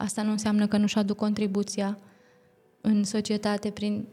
[0.00, 1.98] Asta nu înseamnă că nu-și aduc contribuția
[2.80, 4.06] în societate prin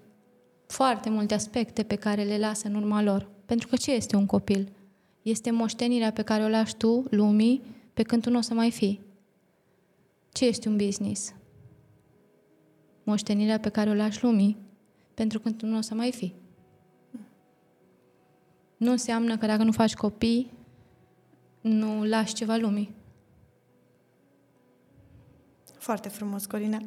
[0.66, 3.30] foarte multe aspecte pe care le lasă în urma lor.
[3.46, 4.72] Pentru că ce este un copil?
[5.22, 7.62] Este moștenirea pe care o lași tu lumii
[7.94, 9.00] pe când tu nu o să mai fii.
[10.32, 11.34] Ce este un business?
[13.04, 14.58] moștenirea pe care o lași lumii,
[15.14, 16.34] pentru că tu nu o să mai fi.
[18.78, 20.52] Nu înseamnă că dacă nu faci copii,
[21.62, 22.97] nu lași ceva lumii.
[25.88, 26.82] Foarte frumos, Corina.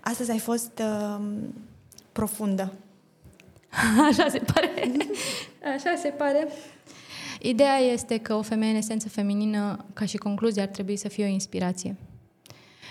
[0.00, 1.24] Astăzi ai fost uh,
[2.12, 2.72] profundă.
[4.08, 4.70] Așa se pare.
[5.76, 6.48] Așa se pare.
[7.40, 11.24] Ideea este că o femeie în esență feminină, ca și concluzie, ar trebui să fie
[11.24, 11.96] o inspirație.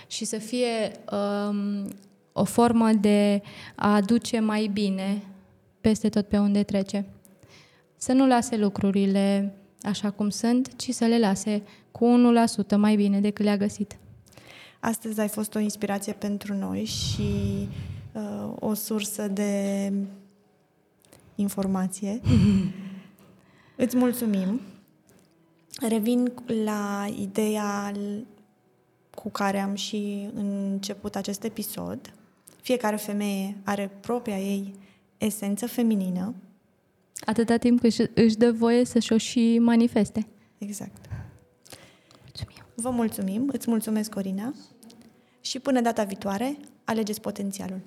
[0.07, 1.87] Și să fie um,
[2.31, 3.41] o formă de
[3.75, 5.21] a aduce mai bine
[5.81, 7.05] peste tot pe unde trece.
[7.97, 12.05] Să nu lase lucrurile așa cum sunt, ci să le lase cu
[12.75, 13.97] 1% mai bine decât le-a găsit.
[14.79, 17.31] Astăzi ai fost o inspirație pentru noi și
[18.11, 19.93] uh, o sursă de
[21.35, 22.21] informație.
[23.83, 24.61] Îți mulțumim.
[25.87, 26.31] Revin
[26.63, 27.91] la ideea
[29.15, 32.13] cu care am și început acest episod.
[32.61, 34.73] Fiecare femeie are propria ei
[35.17, 36.33] esență feminină.
[37.19, 40.27] Atâta timp cât își dă voie să-și o și manifeste.
[40.57, 41.05] Exact.
[42.21, 42.63] Mulțumim.
[42.75, 44.53] Vă mulțumim, îți mulțumesc, Corina.
[45.41, 47.81] Și până data viitoare, alegeți potențialul.